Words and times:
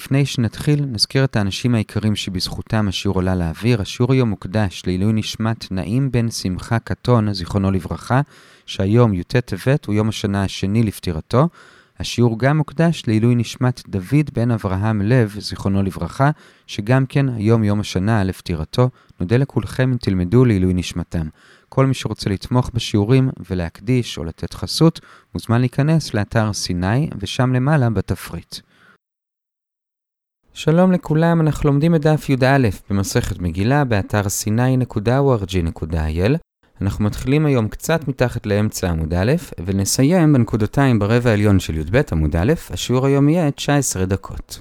לפני 0.00 0.26
שנתחיל, 0.26 0.84
נזכיר 0.84 1.24
את 1.24 1.36
האנשים 1.36 1.74
העיקרים 1.74 2.16
שבזכותם 2.16 2.88
השיעור 2.88 3.16
עולה 3.16 3.34
לאוויר. 3.34 3.80
השיעור 3.80 4.12
היום 4.12 4.30
מוקדש 4.30 4.82
לעילוי 4.86 5.12
נשמת 5.12 5.72
נעים 5.72 6.10
בן 6.12 6.30
שמחה 6.30 6.78
קטון, 6.78 7.32
זיכרונו 7.32 7.70
לברכה, 7.70 8.20
שהיום, 8.66 9.14
י"ט 9.14 9.36
טבת, 9.36 9.84
הוא 9.86 9.94
יום 9.94 10.08
השנה 10.08 10.44
השני 10.44 10.82
לפטירתו. 10.82 11.48
השיעור 11.98 12.38
גם 12.38 12.56
מוקדש 12.56 13.02
לעילוי 13.06 13.34
נשמת 13.34 13.82
דוד 13.88 14.30
בן 14.34 14.50
אברהם 14.50 15.02
לב, 15.02 15.34
זיכרונו 15.38 15.82
לברכה, 15.82 16.30
שגם 16.66 17.06
כן 17.06 17.28
היום 17.28 17.64
יום 17.64 17.80
השנה 17.80 18.24
לפטירתו. 18.24 18.90
נודה 19.20 19.36
לכולכם 19.36 19.90
אם 19.92 19.96
תלמדו 19.96 20.44
לעילוי 20.44 20.74
נשמתם. 20.74 21.28
כל 21.68 21.86
מי 21.86 21.94
שרוצה 21.94 22.30
לתמוך 22.30 22.70
בשיעורים 22.74 23.30
ולהקדיש 23.50 24.18
או 24.18 24.24
לתת 24.24 24.54
חסות, 24.54 25.00
מוזמן 25.34 25.60
להיכנס 25.60 26.14
לאתר 26.14 26.52
סיני, 26.52 27.08
ושם 27.18 27.52
למעלה 27.52 27.90
בתפריט. 27.90 28.69
שלום 30.62 30.92
לכולם, 30.92 31.40
אנחנו 31.40 31.70
לומדים 31.70 31.94
את 31.94 32.00
דף 32.00 32.28
י"א 32.28 32.68
במסכת 32.90 33.38
מגילה 33.38 33.84
באתר 33.84 34.22
sny.org.il. 34.22 36.36
אנחנו 36.82 37.04
מתחילים 37.04 37.46
היום 37.46 37.68
קצת 37.68 38.08
מתחת 38.08 38.46
לאמצע 38.46 38.90
עמוד 38.90 39.14
א', 39.14 39.32
ונסיים 39.66 40.32
בנקודותיים 40.32 40.98
ברבע 40.98 41.30
העליון 41.30 41.60
של 41.60 41.78
י"ב 41.78 42.00
עמוד 42.12 42.36
א', 42.36 42.52
השיעור 42.70 43.06
היום 43.06 43.28
יהיה 43.28 43.50
19 43.50 44.04
דקות. 44.04 44.60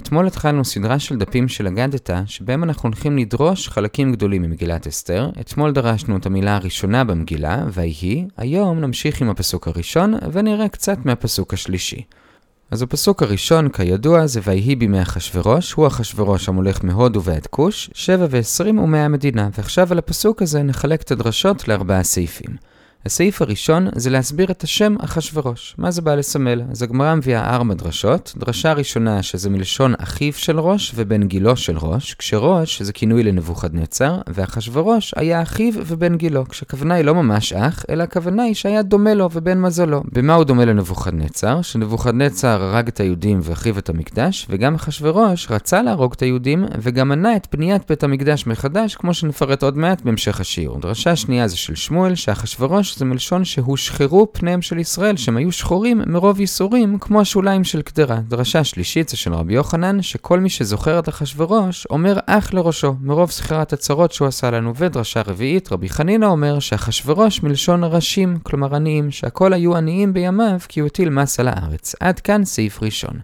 אתמול 0.00 0.26
התחלנו 0.26 0.64
סדרה 0.64 0.98
של 0.98 1.16
דפים 1.16 1.48
של 1.48 1.66
אגדתא, 1.66 2.22
שבהם 2.26 2.64
אנחנו 2.64 2.88
הולכים 2.88 3.18
לדרוש 3.18 3.68
חלקים 3.68 4.12
גדולים 4.12 4.42
ממגילת 4.42 4.86
אסתר. 4.86 5.30
אתמול 5.40 5.72
דרשנו 5.72 6.16
את 6.16 6.26
המילה 6.26 6.56
הראשונה 6.56 7.04
במגילה, 7.04 7.64
ויהי, 7.72 8.26
היום 8.36 8.80
נמשיך 8.80 9.22
עם 9.22 9.30
הפסוק 9.30 9.68
הראשון, 9.68 10.14
ונראה 10.32 10.68
קצת 10.68 10.98
מהפסוק 11.04 11.54
השלישי. 11.54 12.02
אז 12.70 12.82
הפסוק 12.82 13.22
הראשון, 13.22 13.68
כידוע, 13.68 14.26
זה 14.26 14.40
ויהי 14.44 14.76
בימי 14.76 15.02
אחשורוש, 15.02 15.72
הוא 15.72 15.86
אחשורוש 15.86 16.48
המולך 16.48 16.84
מהודו 16.84 17.22
ועד 17.22 17.46
כוש, 17.46 17.90
שבע 17.94 18.26
ועשרים 18.30 18.78
ומאה 18.78 19.08
מדינה, 19.08 19.48
ועכשיו 19.58 19.92
על 19.92 19.98
הפסוק 19.98 20.42
הזה 20.42 20.62
נחלק 20.62 21.02
את 21.02 21.10
הדרשות 21.10 21.68
לארבעה 21.68 22.02
סעיפים. 22.02 22.69
הסעיף 23.06 23.42
הראשון 23.42 23.88
זה 23.94 24.10
להסביר 24.10 24.50
את 24.50 24.62
השם 24.62 24.96
אחשורוש. 25.00 25.74
מה 25.78 25.90
זה 25.90 26.02
בא 26.02 26.14
לסמל? 26.14 26.62
אז 26.70 26.82
הגמרא 26.82 27.14
מביאה 27.14 27.54
ארבע 27.54 27.74
דרשות. 27.74 28.34
דרשה 28.36 28.72
ראשונה 28.72 29.22
שזה 29.22 29.50
מלשון 29.50 29.94
אחיו 29.98 30.32
של 30.32 30.60
ראש 30.60 30.92
ובן 30.94 31.22
גילו 31.26 31.56
של 31.56 31.78
ראש, 31.78 32.14
כשראש 32.14 32.82
זה 32.82 32.92
כינוי 32.92 33.22
לנבוכדנצר, 33.22 34.18
ואחשורוש 34.28 35.14
היה 35.16 35.42
אחיו 35.42 35.72
ובן 35.76 36.16
גילו, 36.16 36.48
כשהכוונה 36.48 36.94
היא 36.94 37.04
לא 37.04 37.14
ממש 37.14 37.52
אח, 37.52 37.84
אלא 37.90 38.02
הכוונה 38.02 38.42
היא 38.42 38.54
שהיה 38.54 38.82
דומה 38.82 39.14
לו 39.14 39.28
ובן 39.32 39.60
מזלו. 39.60 40.02
במה 40.12 40.34
הוא 40.34 40.44
דומה 40.44 40.64
לנבוכדנצר? 40.64 41.62
שנבוכדנצר 41.62 42.62
הרג 42.62 42.88
את 42.88 43.00
היהודים 43.00 43.40
והחריב 43.42 43.76
את 43.76 43.88
המקדש, 43.88 44.46
וגם 44.50 44.74
אחשורוש 44.74 45.50
רצה 45.50 45.82
להרוג 45.82 46.12
את 46.12 46.22
היהודים, 46.22 46.64
וגם 46.82 47.08
מנע 47.08 47.36
את 47.36 47.46
בניית 47.52 47.82
בית 47.88 48.04
המקדש 48.04 48.46
מחדש, 48.46 48.94
כמו 48.94 49.14
שנפרט 49.14 49.62
עוד 49.62 49.76
מעט 49.76 50.02
בהמשך 50.02 50.40
השיעור. 50.40 50.80
דרשה 50.80 51.16
שנייה 51.16 51.48
זה 51.48 51.56
של 51.56 51.74
שמואל, 51.74 52.14
שאחשורוש 52.14 52.89
זה 52.98 53.04
מלשון 53.04 53.44
שהושחרו 53.44 54.32
פניהם 54.32 54.62
של 54.62 54.78
ישראל, 54.78 55.16
שהם 55.16 55.36
היו 55.36 55.52
שחורים 55.52 56.02
מרוב 56.06 56.40
ייסורים, 56.40 56.98
כמו 56.98 57.20
השוליים 57.20 57.64
של 57.64 57.82
קדרה. 57.82 58.16
דרשה 58.28 58.64
שלישית 58.64 59.08
זה 59.08 59.16
של 59.16 59.34
רבי 59.34 59.54
יוחנן, 59.54 60.02
שכל 60.02 60.40
מי 60.40 60.48
שזוכר 60.48 60.98
את 60.98 61.08
אחשורוש, 61.08 61.86
אומר 61.90 62.18
אח 62.26 62.52
לראשו, 62.54 62.94
מרוב 63.00 63.30
סחירת 63.30 63.72
הצרות 63.72 64.12
שהוא 64.12 64.28
עשה 64.28 64.50
לנו. 64.50 64.72
ודרשה 64.76 65.22
רביעית, 65.26 65.72
רבי 65.72 65.88
חנינא 65.88 66.26
אומר 66.26 66.58
שאחשורוש 66.58 67.42
מלשון 67.42 67.84
ראשים, 67.84 68.38
כלומר 68.42 68.74
עניים, 68.74 69.10
שהכל 69.10 69.52
היו 69.52 69.76
עניים 69.76 70.12
בימיו, 70.12 70.58
כי 70.68 70.80
הוא 70.80 70.86
הטיל 70.86 71.10
מס 71.10 71.40
על 71.40 71.48
הארץ. 71.48 71.94
עד 72.00 72.20
כאן 72.20 72.44
סעיף 72.44 72.82
ראשון. 72.82 73.20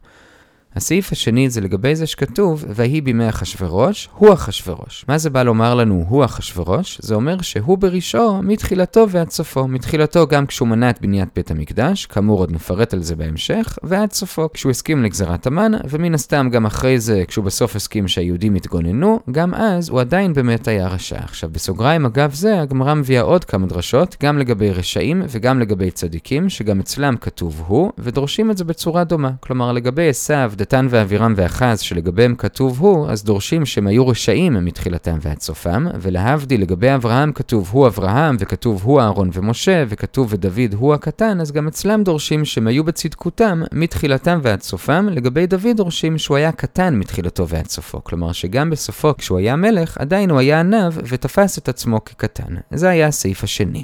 הסעיף 0.77 1.13
השני 1.13 1.51
זה 1.51 1.61
לגבי 1.61 1.95
זה 1.95 2.07
שכתוב, 2.07 2.65
ויהי 2.69 3.01
בימי 3.01 3.29
אחשורוש, 3.29 4.09
הוא 4.15 4.33
אחשורוש. 4.33 5.05
מה 5.09 5.19
זה 5.19 5.31
בא 5.31 5.43
לומר 5.43 5.75
לנו, 5.75 6.05
הוא 6.09 6.25
אחשורוש? 6.25 6.99
זה 7.03 7.15
אומר 7.15 7.43
שהוא 7.43 7.79
בראשו 7.79 8.43
מתחילתו 8.43 9.07
ועד 9.11 9.31
סופו. 9.31 9.69
מתחילתו 9.69 10.27
גם 10.27 10.47
כשהוא 10.47 10.69
מנע 10.69 10.91
את 10.91 11.01
בניית 11.01 11.29
בית 11.37 11.51
המקדש, 11.51 12.07
כאמור 12.07 12.39
עוד 12.39 12.53
נפרט 12.53 12.95
על 12.95 13.03
זה 13.03 13.17
בהמשך, 13.17 13.79
ועד 13.83 14.13
סופו 14.13 14.49
כשהוא 14.53 14.71
הסכים 14.71 15.03
לגזרת 15.03 15.47
המן, 15.47 15.73
ומן 15.89 16.15
הסתם 16.15 16.49
גם 16.53 16.67
אחרי 16.67 17.01
זה, 17.01 17.23
כשהוא 17.29 17.45
בסוף 17.45 17.77
הסכים 17.77 18.09
שהיהודים 18.09 18.57
יתגוננו, 18.57 19.21
גם 19.31 19.55
אז 19.55 19.89
הוא 19.89 20.01
עדיין 20.01 20.33
באמת 20.33 20.69
היה 20.69 20.89
רשע. 20.89 21.19
עכשיו 21.19 21.51
בסוגריים 21.53 22.07
אגב 22.07 22.35
זה, 22.35 22.61
הגמרא 22.61 22.95
מביאה 22.95 23.23
עוד 23.23 23.45
כמה 23.45 23.67
דרשות, 23.67 24.17
גם 24.23 24.39
לגבי 24.39 24.71
רשעים 24.71 25.23
וגם 25.29 25.61
לגבי 25.61 25.91
צדיקים, 25.91 26.49
שגם 26.49 26.81
אצלם 26.81 27.17
כתוב 27.17 27.63
הוא, 27.67 27.93
ודורשים 27.99 28.51
את 28.51 28.57
זה 28.57 28.65
בצורה 28.65 29.05
דומה. 29.05 29.31
כלומר 29.41 29.73
לגבי 29.73 30.09
עשיו, 30.09 30.53
דתן 30.67 30.87
ואבירם 30.91 31.35
ואחז, 31.37 31.81
שלגביהם 31.81 32.35
כתוב 32.35 32.81
הוא, 32.81 33.09
אז 33.09 33.25
דורשים 33.25 33.67
שהם 33.67 33.87
היו 33.87 34.09
רשעים 34.09 34.65
מתחילתם 34.65 35.19
ועד 35.23 35.41
סופם, 35.41 35.87
ולהבדיל 36.01 36.63
לגבי 36.63 36.95
אברהם 36.95 37.33
כתוב 37.33 37.69
הוא 37.73 37.87
אברהם, 37.87 38.37
וכתוב 38.39 38.83
הוא 38.85 39.01
אהרון 39.01 39.31
ומשה, 39.33 39.85
וכתוב 39.89 40.29
ודוד 40.31 40.75
הוא 40.75 40.95
הקטן, 40.95 41.41
אז 41.41 41.53
גם 41.53 41.67
אצלם 41.69 42.03
דורשים 42.03 42.45
שהם 42.45 42.67
היו 42.67 42.85
בצדקותם 42.85 43.63
מתחילתם 43.73 44.39
ועד 44.43 44.63
סופם, 44.63 45.09
לגבי 45.11 45.47
דוד 45.47 45.77
דורשים 45.77 46.19
שהוא 46.19 46.37
היה 46.37 46.53
קטן 46.53 46.95
מתחילתו 46.95 47.49
ועד 47.49 47.67
סופו. 47.67 48.05
כלומר 48.05 48.33
שגם 48.33 48.71
בסופו, 48.71 49.17
כשהוא 49.19 49.39
היה 49.39 49.57
מלך, 49.57 49.99
עדיין 49.99 50.31
הוא 50.31 50.39
היה 50.39 50.61
עניו 50.61 50.93
ותפס 50.97 51.59
את 51.59 51.69
עצמו 51.69 52.05
כקטן. 52.05 52.55
זה 52.71 52.89
היה 52.89 53.07
הסעיף 53.07 53.45
השני. 53.45 53.83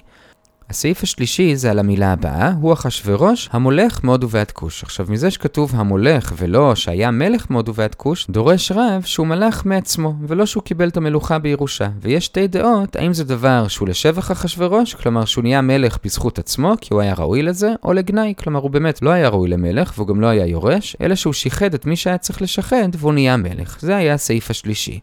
הסעיף 0.73 1.03
השלישי 1.03 1.57
זה 1.57 1.71
על 1.71 1.79
המילה 1.79 2.13
הבאה, 2.13 2.53
הוא 2.61 2.73
אחשורוש 2.73 3.49
המולך 3.53 4.01
מהודו 4.03 4.31
ועד 4.31 4.51
כוש. 4.51 4.83
עכשיו, 4.83 5.07
מזה 5.09 5.31
שכתוב 5.31 5.73
המולך 5.75 6.33
ולא 6.37 6.75
שהיה 6.75 7.11
מלך 7.11 7.47
מהודו 7.51 7.75
ועד 7.75 7.95
כוש, 7.95 8.27
דורש 8.31 8.73
רב 8.73 9.03
שהוא 9.05 9.27
מלך 9.27 9.67
מעצמו, 9.67 10.15
ולא 10.29 10.47
שהוא 10.47 10.63
קיבל 10.63 10.89
את 10.89 10.97
המלוכה 10.97 11.39
בירושה. 11.39 11.89
ויש 12.01 12.25
שתי 12.25 12.47
דעות, 12.47 12.97
האם 12.97 13.13
זה 13.13 13.25
דבר 13.25 13.69
שהוא 13.69 13.89
לשבח 13.89 14.33
אחשורוש, 14.33 14.95
כלומר 14.95 15.25
שהוא 15.25 15.43
נהיה 15.43 15.61
מלך 15.61 15.99
בזכות 16.05 16.39
עצמו, 16.39 16.75
כי 16.81 16.95
הוא 16.95 17.01
היה 17.01 17.15
ראוי 17.19 17.43
לזה, 17.43 17.71
או 17.85 17.93
לגנאי, 17.93 18.35
כלומר 18.39 18.61
הוא 18.61 18.71
באמת 18.71 19.03
לא 19.03 19.11
היה 19.11 19.29
ראוי 19.29 19.49
למלך, 19.49 19.93
והוא 19.97 20.09
גם 20.09 20.21
לא 20.21 20.27
היה 20.27 20.47
יורש, 20.47 20.97
אלא 21.01 21.15
שהוא 21.15 21.33
שיחד 21.33 21.75
את 21.75 21.87
מי 21.87 21.97
שהיה 21.97 22.19
צריך 22.19 22.43
לשחד, 22.43 22.89
והוא 22.99 23.13
נהיה 23.13 23.37
מלך. 23.37 23.81
זה 23.81 23.97
היה 23.97 24.15
הסעיף 24.15 24.51
השלישי. 24.51 25.01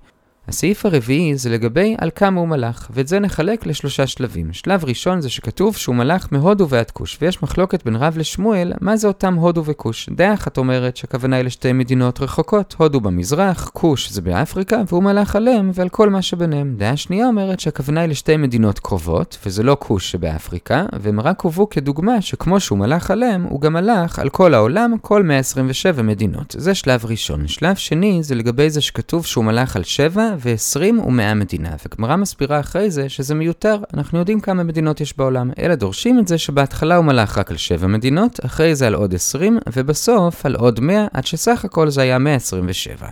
הסעיף 0.50 0.86
הרביעי 0.86 1.36
זה 1.36 1.50
לגבי 1.50 1.96
על 1.98 2.10
כמה 2.16 2.40
הוא 2.40 2.48
מלך, 2.48 2.88
ואת 2.94 3.08
זה 3.08 3.20
נחלק 3.20 3.66
לשלושה 3.66 4.08
שלבים. 4.08 4.54
שלב 4.54 4.86
ראשון 4.86 5.22
זה 5.22 5.30
שכתוב 5.30 5.76
שהוא 5.76 5.96
מלך 5.96 6.28
מהודו 6.32 6.70
ועד 6.70 6.92
כוש, 6.92 7.18
ויש 7.22 7.44
מחלוקת 7.44 7.86
בין 7.86 7.96
רב 7.96 8.18
לשמואל, 8.18 8.74
מה 8.82 8.98
זה 8.98 9.08
אותם 9.08 9.34
הודו 9.34 9.66
וכוש. 9.66 10.10
דעה 10.16 10.34
אחת 10.34 10.58
אומרת 10.58 10.98
שהכוונה 10.98 11.36
היא 11.36 11.46
לשתי 11.46 11.74
מדינות 11.74 12.22
רחוקות, 12.22 12.76
הודו 12.78 13.02
במזרח, 13.02 13.70
כוש 13.74 14.12
זה 14.12 14.22
באפריקה, 14.22 14.82
והוא 14.88 15.04
מלך 15.04 15.36
עליהם 15.36 15.72
ועל 15.74 15.90
כל 15.90 16.10
מה 16.10 16.22
שביניהם. 16.22 16.76
דעה 16.78 16.98
שנייה 16.98 17.28
אומרת 17.28 17.60
שהכוונה 17.60 18.02
היא 18.02 18.10
לשתי 18.10 18.38
מדינות 18.38 18.80
קרובות, 18.80 19.38
וזה 19.46 19.64
לא 19.64 19.78
כוש 19.80 20.12
שבאפריקה, 20.12 20.86
והם 21.00 21.20
רק 21.20 21.42
הובאו 21.42 21.70
כדוגמה 21.70 22.22
שכמו 22.22 22.60
שהוא 22.60 22.80
מלך 22.80 23.12
עליהם, 23.12 23.44
הוא 23.50 23.62
גם 23.62 23.74
מלך 23.74 24.20
על 24.20 24.30
כל 24.30 24.54
העולם, 24.54 24.96
כל 25.02 25.24
127 25.24 26.02
מדינות. 26.02 26.56
זה 26.58 26.76
שלב 26.76 27.06
ראשון. 27.06 27.48
שלב 27.48 27.76
שני 27.76 28.24
זה 28.24 28.36
לגבי 28.36 28.70
זה 28.70 28.82
שכתוב 28.82 29.26
שהוא 29.26 29.46
מלך 29.46 29.76
על 29.76 29.84
שבע 29.84 30.30
ו-20 30.42 31.02
ו-100 31.02 31.34
מדינה, 31.36 31.70
וגמרא 31.86 32.16
מסבירה 32.16 32.60
אחרי 32.60 32.92
זה 32.92 33.10
שזה 33.10 33.36
מיותר, 33.36 33.78
אנחנו 33.94 34.20
יודעים 34.20 34.40
כמה 34.40 34.64
מדינות 34.64 35.02
יש 35.02 35.18
בעולם, 35.18 35.52
אלא 35.60 35.76
דורשים 35.76 36.20
את 36.20 36.28
זה 36.28 36.38
שבהתחלה 36.38 36.96
הוא 36.96 37.06
מלך 37.06 37.38
רק 37.38 37.52
על 37.52 37.58
7 37.58 37.88
מדינות, 37.88 38.40
אחרי 38.46 38.76
זה 38.76 38.88
על 38.88 38.94
עוד 38.94 39.16
20, 39.16 39.58
ובסוף 39.74 40.46
על 40.46 40.56
עוד 40.56 40.80
100, 40.80 41.08
עד 41.14 41.26
שסך 41.26 41.66
הכל 41.66 41.90
זה 41.90 42.02
היה 42.02 42.18
127. 42.18 43.08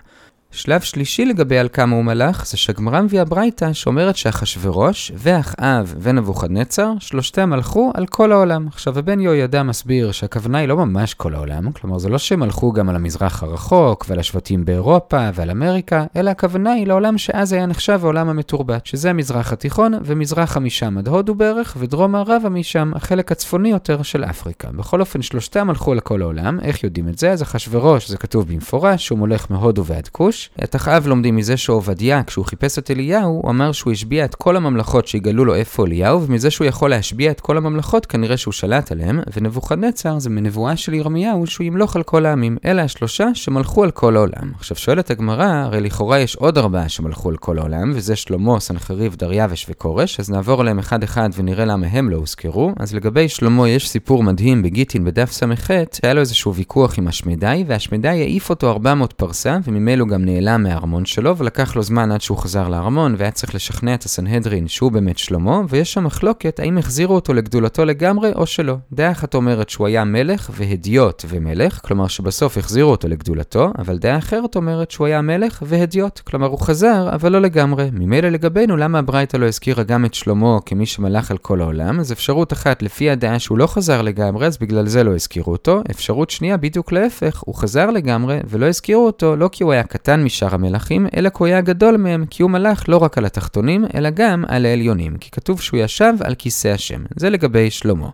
שלב 0.52 0.82
שלישי 0.82 1.26
לגבי 1.26 1.58
על 1.58 1.70
כמה 1.74 1.96
הוא 1.96 2.06
מלך, 2.06 2.46
זה 2.46 2.58
שהגמרא 2.58 3.02
מביאה 3.02 3.26
ברייתא 3.26 3.74
שאומרת 3.74 4.18
שאחשורוש 4.18 5.12
ואחאב 5.16 5.96
ונבוכדנצר, 6.00 6.92
שלושתם 7.00 7.50
מלכו 7.50 7.92
על 7.94 8.06
כל 8.06 8.32
העולם. 8.32 8.68
עכשיו 8.68 9.00
הבן 9.00 9.20
יהוידע 9.20 9.64
מסביר 9.64 10.12
שהכוונה 10.12 10.58
היא 10.58 10.68
לא 10.68 10.78
ממש 10.78 11.14
כל 11.14 11.36
העולם, 11.36 11.72
כלומר 11.72 11.98
זה 11.98 12.10
לא 12.10 12.18
שהם 12.18 12.40
מלכו 12.40 12.72
גם 12.72 12.90
על 12.90 12.96
המזרח 12.96 13.44
הרחוק 13.44 14.06
ועל 14.08 14.20
השבטים 14.20 14.66
באירופה 14.66 15.30
ועל 15.34 15.50
אמריקה, 15.50 16.06
אלא 16.16 16.30
הכוונה 16.30 16.72
היא 16.72 16.88
לעולם 16.88 17.18
שאז 17.18 17.54
היה 17.54 17.66
נחשב 17.66 18.00
העולם 18.04 18.30
המתורבת, 18.30 18.86
שזה 18.86 19.10
המזרח 19.10 19.54
התיכון 19.54 19.94
ומזרחה 20.04 20.60
משם 20.60 20.98
עד 20.98 21.08
הודו 21.08 21.36
בערך, 21.36 21.78
ודרום 21.80 22.12
מערבה 22.12 22.50
משם 22.50 22.92
החלק 22.96 23.32
הצפוני 23.32 23.70
יותר 23.70 24.02
של 24.02 24.24
אפריקה. 24.24 24.72
בכל 24.72 25.00
אופן 25.00 25.22
שלושתם 25.22 25.68
מלכו 25.68 25.92
על 25.92 26.00
כל 26.00 26.22
העולם, 26.22 26.60
איך 26.60 26.84
יודעים 26.84 27.08
את 27.08 27.18
זה? 27.18 27.32
אז 27.32 27.42
אחשורוש 27.42 28.10
זה 28.10 28.18
כתוב 28.18 28.48
במפורש 28.48 29.06
שהוא 29.06 29.20
מולך 29.20 29.46
מהודו 29.50 29.86
ועד 29.86 30.08
כוש. 30.08 30.37
פירוש. 30.38 30.50
את 30.64 30.76
אחאב 30.76 31.08
לומדים 31.08 31.36
מזה 31.36 31.58
שעובדיה, 31.58 32.24
כשהוא 32.24 32.46
חיפש 32.46 32.80
את 32.80 32.92
אליהו, 32.92 33.40
הוא 33.44 33.52
אמר 33.52 33.72
שהוא 33.72 33.94
השביע 33.94 34.26
את 34.26 34.36
כל 34.36 34.56
הממלכות 34.56 35.08
שיגלו 35.08 35.46
לו 35.46 35.56
איפה 35.56 35.86
אליהו, 35.86 36.22
ומזה 36.28 36.52
שהוא 36.52 36.68
יכול 36.68 36.90
להשביע 36.90 37.32
את 37.32 37.42
כל 37.42 37.58
הממלכות, 37.58 38.06
כנראה 38.06 38.38
שהוא 38.38 38.52
שלט 38.52 38.92
עליהם, 38.92 39.20
ונבוכדנצר 39.38 40.20
זה 40.20 40.30
מנבואה 40.30 40.78
של 40.78 40.94
ירמיהו 40.94 41.48
שהוא 41.48 41.66
ימלוך 41.66 41.96
על 41.96 42.04
כל 42.04 42.26
העמים. 42.26 42.58
אלה 42.66 42.84
השלושה 42.84 43.28
שמלכו 43.34 43.84
על 43.84 43.92
כל 43.92 44.16
העולם. 44.16 44.52
עכשיו 44.56 44.78
שואלת 44.78 45.12
הגמרא, 45.12 45.46
הרי 45.46 45.82
לכאורה 45.82 46.20
יש 46.20 46.36
עוד 46.36 46.58
ארבעה 46.58 46.90
שמלכו 46.90 47.30
על 47.30 47.38
כל 47.38 47.60
העולם, 47.60 47.92
וזה 47.96 48.16
שלמה, 48.16 48.60
סנחריב, 48.60 49.16
דריווש 49.16 49.66
וכורש, 49.70 50.20
אז 50.20 50.30
נעבור 50.30 50.62
עליהם 50.62 50.80
אחד-אחד 50.80 51.30
ונראה 51.38 51.66
למה 51.66 51.88
הם 51.88 52.10
לא 52.10 52.18
הוזכרו. 52.18 52.72
אז 52.80 52.94
לגבי 52.96 53.30
שלמה 53.30 53.70
יש 53.70 53.90
סיפור 53.90 54.24
מדהים 54.24 54.64
בגיטין 54.64 55.06
בדף 55.06 55.32
ס"ח, 55.32 55.68
שהיה 55.94 56.14
לו 56.14 56.20
איזשהו 56.20 56.56
ויכוח 56.56 56.98
עם 56.98 57.08
השמדי, 57.08 57.64
והשמדי 57.68 58.08
העיף 58.08 58.50
אותו 58.50 58.72
400 58.72 59.14
פרסה, 59.14 59.58
וממילא 59.64 60.06
גם 60.06 60.26
נעלם 60.28 60.64
מהארמון 60.64 61.06
שלו, 61.06 61.38
ולקח 61.38 61.76
לו 61.76 61.84
זמן 61.84 62.12
עד 62.12 62.22
שהוא 62.22 62.38
חזר 62.38 62.70
לארמון, 62.70 63.16
והיה 63.18 63.32
צריך 63.32 63.56
לשכנע 63.56 63.94
את 63.94 64.04
הסנהדרין 64.04 64.68
שהוא 64.68 64.92
באמת 64.92 65.18
שלמה, 65.18 65.62
ויש 65.70 65.94
שם 65.94 66.04
מחלוקת 66.04 66.60
האם 66.60 66.78
החזירו 66.78 67.16
אותו 67.16 67.34
לגדולתו 67.34 67.86
לגמרי 67.86 68.32
או 68.36 68.46
שלא. 68.46 68.76
דעה 68.94 69.12
אחת 69.12 69.36
אומרת 69.36 69.70
שהוא 69.70 69.88
היה 69.88 70.04
מלך 70.04 70.50
והדיוט 70.54 71.26
ומלך, 71.30 71.80
כלומר 71.84 72.08
שבסוף 72.08 72.58
החזירו 72.58 72.92
אותו 72.92 73.08
לגדולתו, 73.08 73.72
אבל 73.78 73.98
דעה 73.98 74.18
אחרת 74.18 74.56
אומרת 74.56 74.92
שהוא 74.92 75.08
היה 75.08 75.22
מלך 75.22 75.64
והדיוט, 75.66 76.20
כלומר 76.20 76.48
הוא 76.48 76.60
חזר, 76.60 77.10
אבל 77.14 77.32
לא 77.32 77.42
לגמרי. 77.42 77.90
ממילא 77.94 78.30
לגבינו, 78.30 78.78
למה 78.78 79.00
הברייתא 79.00 79.38
לא 79.38 79.46
הזכירה 79.46 79.84
גם 79.84 80.06
את 80.06 80.14
שלמה 80.14 80.58
כמי 80.66 80.86
שמלך 80.86 81.32
על 81.32 81.38
כל 81.38 81.62
העולם? 81.62 82.00
אז 82.00 82.12
אפשרות 82.12 82.54
אחת, 82.54 82.82
לפי 82.82 83.10
הדעה 83.10 83.40
שהוא 83.40 83.58
לא 83.58 83.68
חזר 83.68 84.02
לגמרי, 84.02 84.48
אז 84.48 84.58
בגלל 84.58 84.88
זה 84.88 85.04
לא 85.04 85.16
הזכירו 85.16 85.52
אותו. 85.52 85.82
אפשרות 85.92 86.30
שנייה, 86.30 86.58
בדיוק 86.58 86.92
להפך, 86.92 87.44
הוא 87.46 87.56
חזר 87.56 87.92
לגמרי, 87.92 88.40
ולא 88.48 88.66
הזכירו 88.66 89.06
אותו 89.06 89.36
לא 89.36 89.50
כי 89.52 89.64
הוא 89.64 89.72
היה 89.72 89.84
קטן 89.84 90.17
משאר 90.24 90.56
המלכים, 90.56 91.08
אלא 91.16 91.30
כי 91.30 91.36
הוא 91.40 91.48
היה 91.48 91.62
גדול 91.62 91.98
מהם, 91.98 92.26
כי 92.30 92.44
הוא 92.44 92.52
מלך 92.52 92.90
לא 92.90 92.98
רק 92.98 93.18
על 93.18 93.26
התחתונים, 93.26 93.86
אלא 93.96 94.10
גם 94.10 94.44
על 94.48 94.66
העליונים, 94.66 95.18
כי 95.18 95.32
כתוב 95.32 95.62
שהוא 95.62 95.80
ישב 95.80 96.14
על 96.24 96.36
כיסא 96.36 96.68
השם. 96.68 97.04
זה 97.16 97.30
לגבי 97.30 97.72
שלמה. 97.72 98.10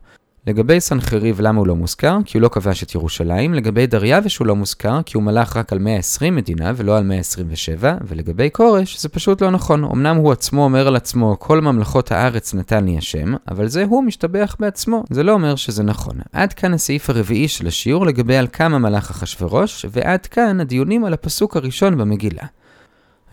לגבי 0.48 0.80
סנחריב, 0.80 1.42
למה 1.42 1.60
הוא 1.60 1.68
לא 1.68 1.76
מוזכר? 1.76 2.18
כי 2.26 2.38
הוא 2.38 2.42
לא 2.42 2.50
כבש 2.50 2.84
את 2.84 2.96
ירושלים. 2.96 3.54
לגבי 3.54 3.88
דריווש 3.88 4.38
הוא 4.38 4.48
לא 4.48 4.56
מוזכר, 4.56 5.00
כי 5.06 5.18
הוא 5.18 5.24
מלך 5.24 5.58
רק 5.58 5.74
על 5.74 5.80
120 5.80 6.36
מדינה 6.36 6.72
ולא 6.76 6.98
על 6.98 7.04
127. 7.04 7.98
ולגבי 8.08 8.50
כורש, 8.52 9.02
זה 9.02 9.10
פשוט 9.10 9.42
לא 9.42 9.52
נכון. 9.52 9.84
אמנם 9.84 10.16
הוא 10.16 10.32
עצמו 10.32 10.64
אומר 10.64 10.88
על 10.88 10.96
עצמו, 10.96 11.36
כל 11.40 11.62
ממלכות 11.62 12.12
הארץ 12.12 12.54
נתן 12.54 12.86
לי 12.86 12.98
השם, 12.98 13.34
אבל 13.48 13.68
זה 13.68 13.84
הוא 13.84 14.04
משתבח 14.04 14.56
בעצמו. 14.60 15.04
זה 15.10 15.24
לא 15.24 15.32
אומר 15.32 15.56
שזה 15.56 15.84
נכון. 15.84 16.16
עד 16.34 16.54
כאן 16.54 16.74
הסעיף 16.74 17.10
הרביעי 17.10 17.48
של 17.48 17.68
השיעור 17.68 18.06
לגבי 18.06 18.36
על 18.36 18.48
כמה 18.54 18.80
מלך 18.80 19.10
אחשורוש, 19.10 19.86
ועד 19.92 20.26
כאן 20.26 20.60
הדיונים 20.60 21.06
על 21.06 21.14
הפסוק 21.14 21.58
הראשון 21.58 21.98
במגילה. 21.98 22.44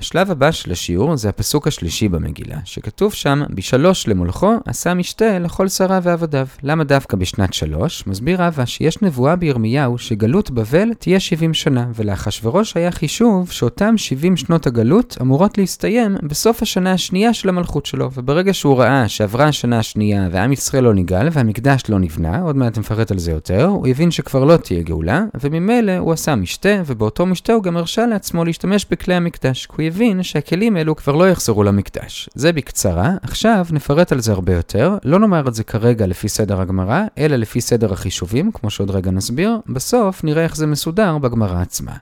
השלב 0.01 0.31
הבא 0.31 0.51
של 0.51 0.73
השיעור 0.73 1.17
זה 1.17 1.29
הפסוק 1.29 1.67
השלישי 1.67 2.09
במגילה, 2.09 2.57
שכתוב 2.65 3.13
שם, 3.13 3.43
בשלוש 3.51 4.09
למולכו 4.09 4.55
עשה 4.67 4.95
משתה 4.95 5.39
לכל 5.39 5.69
שרה 5.69 6.01
ועבדיו. 6.03 6.47
למה 6.63 6.85
דווקא 6.85 7.17
בשנת 7.17 7.55
שלוש? 7.55 8.07
מסביר 8.07 8.43
רבא 8.43 8.65
שיש 8.65 9.03
נבואה 9.03 9.37
בירמיהו 9.37 9.99
שגלות 9.99 10.51
בבל 10.51 10.95
תהיה 10.99 11.21
70 11.21 11.55
שנה, 11.55 11.87
ולאחשורוש 11.95 12.77
היה 12.77 12.91
חישוב 12.91 13.51
שאותם 13.51 13.99
70 13.99 14.37
שנות 14.37 14.67
הגלות 14.67 15.17
אמורות 15.21 15.59
להסתיים 15.59 16.17
בסוף 16.23 16.63
השנה 16.63 16.93
השנייה 16.93 17.35
של 17.35 17.49
המלכות 17.49 17.87
שלו, 17.87 18.11
וברגע 18.15 18.55
שהוא 18.55 18.79
ראה 18.79 19.09
שעברה 19.09 19.45
השנה 19.45 19.79
השנייה 19.79 20.29
ועם 20.33 20.53
ישראל 20.53 20.85
לא 20.85 20.95
נגאל 20.95 21.29
והמקדש 21.33 21.83
לא 21.89 21.99
נבנה, 21.99 22.41
עוד 22.43 22.57
מעט 22.57 22.79
נפרט 22.79 23.11
על 23.11 23.19
זה 23.19 23.31
יותר, 23.31 23.65
הוא 23.65 23.89
הבין 23.89 24.11
שכבר 24.11 24.45
לא 24.45 24.57
תהיה 24.57 24.83
גאולה, 24.83 25.25
וממילא 25.41 25.99
הוא 25.99 26.13
עשה 26.13 26.35
משתה, 26.35 26.83
ובאותו 26.87 27.27
משתה 27.27 27.53
הוא 27.53 27.63
גם 27.63 27.77
הרשה 27.77 28.07
לעצמו 28.07 28.45
להשתמש 28.45 28.87
בכלי 28.91 29.15
המקדש, 29.15 29.67
הבין 29.91 30.23
שהכלים 30.23 30.77
אלו 30.77 30.97
כבר 30.97 31.17
לא 31.17 31.31
יחזרו 31.31 31.63
למקדש. 31.63 32.29
זה 32.35 32.53
בקצרה, 32.53 33.11
עכשיו 33.23 33.67
נפרט 33.71 34.13
על 34.13 34.21
זה 34.21 34.33
הרבה 34.33 34.55
יותר, 34.55 34.97
לא 35.05 35.19
נאמר 35.19 35.49
את 35.49 35.55
זה 35.55 35.65
כרגע 35.65 36.07
לפי 36.07 36.29
סדר 36.29 36.61
הגמרא, 36.61 37.03
אלא 37.19 37.37
לפי 37.37 37.61
סדר 37.61 37.93
החישובים, 37.93 38.53
כמו 38.53 38.71
שעוד 38.71 38.91
רגע 38.91 39.11
נסביר, 39.11 39.59
בסוף 39.67 40.25
נראה 40.25 40.43
איך 40.45 40.57
זה 40.57 40.67
מסודר 40.67 41.19
בגמרא 41.19 41.61
עצמה. 41.61 41.93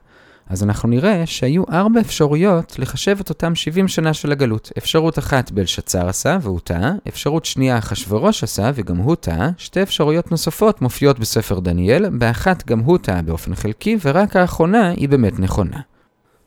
אז 0.49 0.63
אנחנו 0.63 0.89
נראה 0.89 1.25
שהיו 1.25 1.63
ארבע 1.71 2.01
אפשרויות 2.01 2.79
לחשב 2.79 3.17
את 3.21 3.29
אותם 3.29 3.55
70 3.55 3.87
שנה 3.87 4.13
של 4.13 4.31
הגלות. 4.31 4.71
אפשרות 4.77 5.19
אחת 5.19 5.51
בלשצר 5.51 6.09
עשה 6.09 6.37
והוא 6.41 6.59
טעה, 6.63 6.91
אפשרות 7.07 7.45
שנייה 7.45 7.77
אחשורוש 7.77 8.43
עשה 8.43 8.71
וגם 8.75 8.97
הוא 8.97 9.15
טעה, 9.15 9.49
שתי 9.57 9.81
אפשרויות 9.81 10.31
נוספות 10.31 10.81
מופיעות 10.81 11.19
בספר 11.19 11.59
דניאל, 11.59 12.09
באחת 12.09 12.67
גם 12.67 12.79
הוא 12.79 12.97
טעה 12.97 13.21
באופן 13.21 13.55
חלקי, 13.55 13.97
ורק 14.05 14.35
האחרונה 14.35 14.89
היא 14.89 15.09
באמת 15.09 15.39
נכונה. 15.39 15.88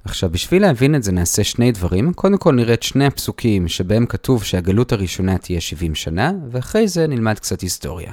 עכשיו, 0.05 0.31
בשביל 0.31 0.63
להבין 0.63 0.95
את 0.95 1.03
זה 1.03 1.13
נעשה 1.13 1.45
שני 1.45 1.73
דברים. 1.73 2.13
קודם 2.13 2.39
כל 2.39 2.55
נראה 2.55 2.75
את 2.75 2.83
שני 2.83 3.07
הפסוקים 3.07 3.69
שבהם 3.69 4.07
כתוב 4.07 4.45
שהגלות 4.45 4.93
הראשונה 4.93 5.39
תהיה 5.39 5.61
70 5.61 5.95
שנה, 5.95 6.33
ואחרי 6.51 6.89
זה 6.89 7.07
נלמד 7.07 7.39
קצת 7.39 7.61
היסטוריה. 7.61 8.13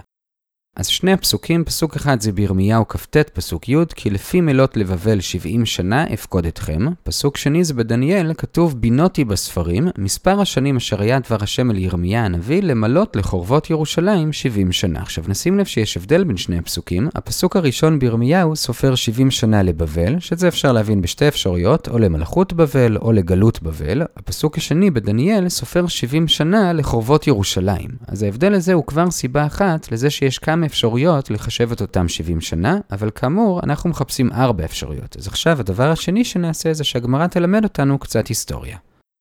אז 0.75 0.87
שני 0.87 1.13
הפסוקים, 1.13 1.63
פסוק 1.63 1.95
אחד 1.95 2.21
זה 2.21 2.31
בירמיהו 2.31 2.87
כ"ט 2.87 3.17
פסוק 3.17 3.69
י', 3.69 3.75
כי 3.95 4.09
לפי 4.09 4.41
מילות 4.41 4.77
לבבל 4.77 5.19
70 5.19 5.65
שנה 5.65 6.05
אפקוד 6.13 6.45
אתכם. 6.45 6.85
פסוק 7.03 7.37
שני 7.37 7.63
זה 7.63 7.73
בדניאל, 7.73 8.33
כתוב 8.33 8.81
בינותי 8.81 9.25
בספרים, 9.25 9.87
מספר 9.97 10.41
השנים 10.41 10.77
אשר 10.77 11.01
היה 11.01 11.19
דבר 11.19 11.37
השם 11.41 11.71
אל 11.71 11.77
ירמיה 11.77 12.25
הנביא, 12.25 12.63
למלות 12.63 13.15
לחורבות 13.15 13.69
ירושלים 13.69 14.33
70 14.33 14.71
שנה. 14.71 15.01
עכשיו 15.01 15.23
נשים 15.27 15.57
לב 15.59 15.65
שיש 15.65 15.97
הבדל 15.97 16.23
בין 16.23 16.37
שני 16.37 16.57
הפסוקים. 16.57 17.09
הפסוק 17.15 17.55
הראשון 17.55 17.99
בירמיהו 17.99 18.55
סופר 18.55 18.95
70 18.95 19.31
שנה 19.31 19.63
לבבל, 19.63 20.19
שזה 20.19 20.47
אפשר 20.47 20.71
להבין 20.71 21.01
בשתי 21.01 21.27
אפשרויות, 21.27 21.87
או 21.87 21.99
למלכות 21.99 22.53
בבל 22.53 22.97
או 22.97 23.11
לגלות 23.11 23.61
בבל. 23.61 24.01
הפסוק 24.17 24.57
השני 24.57 24.91
בדניאל 24.91 25.49
סופר 25.49 25.87
70 25.87 26.27
שנה 26.27 26.73
לחורבות 26.73 27.27
ירושלים. 27.27 27.89
אז 28.07 28.23
ההבדל 28.23 28.53
הזה 28.53 28.73
הוא 28.73 28.85
כבר 28.85 29.11
סיבה 29.11 29.45
אחת 29.45 29.91
לזה 29.91 30.09
שיש 30.09 30.39
כמה 30.39 30.68
אפשרויות 30.69 31.31
לחשב 31.31 31.71
את 31.71 31.81
אותם 31.81 32.07
70 32.07 32.41
שנה, 32.41 32.77
אבל 32.91 33.09
כאמור, 33.15 33.61
אנחנו 33.63 33.89
מחפשים 33.89 34.31
4 34.31 34.65
אפשרויות. 34.65 35.17
אז 35.17 35.27
עכשיו 35.27 35.59
הדבר 35.59 35.91
השני 35.91 36.23
שנעשה 36.23 36.73
זה 36.73 36.83
שהגמרא 36.83 37.27
תלמד 37.27 37.63
אותנו 37.63 37.99
קצת 37.99 38.27
היסטוריה. 38.27 38.77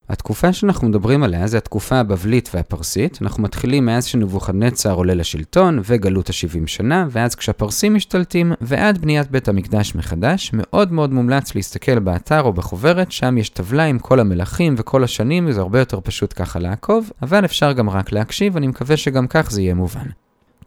התקופה 0.08 0.52
שאנחנו 0.52 0.88
מדברים 0.88 1.22
עליה 1.22 1.46
זה 1.46 1.58
התקופה 1.58 1.96
הבבלית 1.96 2.50
והפרסית. 2.54 3.18
אנחנו 3.22 3.42
מתחילים 3.42 3.86
מאז 3.86 4.04
שנבוכדנצר 4.04 4.92
עולה 4.92 5.14
לשלטון 5.14 5.80
וגלות 5.84 6.30
ה-70 6.30 6.66
שנה, 6.66 7.06
ואז 7.10 7.34
כשהפרסים 7.34 7.94
משתלטים, 7.94 8.52
ועד 8.60 8.98
בניית 8.98 9.30
בית 9.30 9.48
המקדש 9.48 9.94
מחדש. 9.94 10.50
מאוד 10.52 10.92
מאוד 10.92 11.12
מומלץ 11.12 11.54
להסתכל 11.54 11.98
באתר 11.98 12.40
או 12.42 12.52
בחוברת, 12.52 13.12
שם 13.12 13.38
יש 13.38 13.48
טבלה 13.48 13.84
עם 13.84 13.98
כל 13.98 14.20
המלכים 14.20 14.74
וכל 14.78 15.04
השנים, 15.04 15.52
זה 15.52 15.60
הרבה 15.60 15.78
יותר 15.78 16.00
פשוט 16.00 16.32
ככה 16.36 16.58
לעקוב, 16.58 17.10
אבל 17.22 17.44
אפשר 17.44 17.72
גם 17.72 17.90
רק 17.90 18.12
להקשיב, 18.12 18.56
אני 18.56 18.66
מקווה 18.66 18.96
שגם 18.96 19.26
כך 19.26 19.50
זה 19.50 19.62
יהיה 19.62 19.74
מובן. 19.74 20.06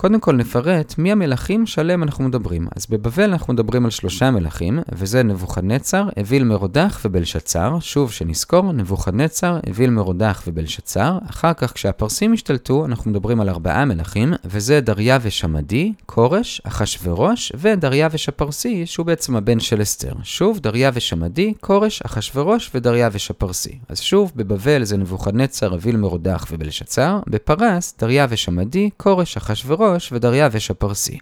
קודם 0.02 0.20
כל 0.20 0.36
נפרט 0.36 0.96
מי 0.98 1.12
המלכים 1.12 1.66
שעליהם 1.66 2.04
אנחנו 2.04 2.24
מדברים. 2.24 2.68
אז 2.76 2.86
בבבל 2.90 3.24
אנחנו 3.24 3.54
מדברים 3.54 3.86
על 3.86 3.92
שלושה 3.92 4.32
מלכים, 4.32 4.80
וזה 4.92 5.24
נבוכדנצר, 5.24 6.10
אוויל 6.18 6.44
מרודח 6.44 7.02
ובלשצר. 7.06 7.80
שוב 7.80 8.12
שנזכור, 8.12 8.72
נבוכדנצר, 8.72 9.60
אוויל 9.70 9.90
מרודח 9.90 10.44
ובלשצר. 10.48 11.18
אחר 11.30 11.54
כך 11.54 11.74
כשהפרסים 11.74 12.34
השתלטו, 12.34 12.86
אנחנו 12.86 13.12
מדברים 13.12 13.42
על 13.42 13.50
ארבעה 13.50 13.86
מלכים, 13.86 14.34
וזה 14.46 14.82
דריווש 14.82 15.44
המדי, 15.44 15.94
כורש, 16.06 16.62
אחשורוש, 16.64 17.52
ודריווש 17.56 18.30
הפרסי, 18.30 18.86
שהוא 18.86 19.06
בעצם 19.06 19.36
הבן 19.36 19.60
של 19.60 19.82
אסתר. 19.82 20.14
שוב, 20.24 20.60
דריווש 20.60 21.14
המדי, 21.14 21.54
כורש, 21.60 22.02
אחשורוש 22.02 22.72
ודריווש 22.76 23.30
הפרסי. 23.30 23.80
אז 23.90 24.00
שוב, 24.00 24.32
בבבל 24.36 24.84
זה 24.84 24.98
נבוכדנצר, 24.98 25.74
אוויל 25.74 25.98
מרודח 25.98 26.46
ובלשצר. 26.52 27.20
בפרס, 27.28 27.96
דריווש 28.00 28.48
המדי, 28.48 28.90
כורש, 28.98 29.38
אחשורוש, 29.38 29.91
ראש 29.94 30.12
ודריווש 30.12 30.72
הפרסי. 30.72 31.18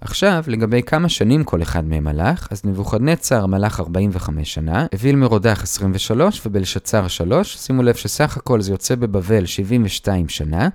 עכשיו, 0.00 0.44
לגבי 0.46 0.82
כמה 0.82 1.08
שנים 1.08 1.44
כל 1.44 1.62
אחד 1.62 1.84
מהם 1.84 2.06
הלך, 2.06 2.48
אז 2.50 2.64
נבוכדנצר 2.64 3.46
מלך 3.46 3.80
45 3.80 4.54
שנה, 4.54 4.86
אוויל 4.94 5.16
מרודח 5.16 5.62
23 5.62 6.46
ובלשצר 6.46 7.08
3, 7.08 7.56
שימו 7.56 7.82
לב 7.82 7.94
שסך 7.94 8.36
הכל 8.36 8.60
זה 8.60 8.72
יוצא 8.72 8.94
בבבל 8.94 9.46
72 9.46 10.28
שנה, 10.28 10.68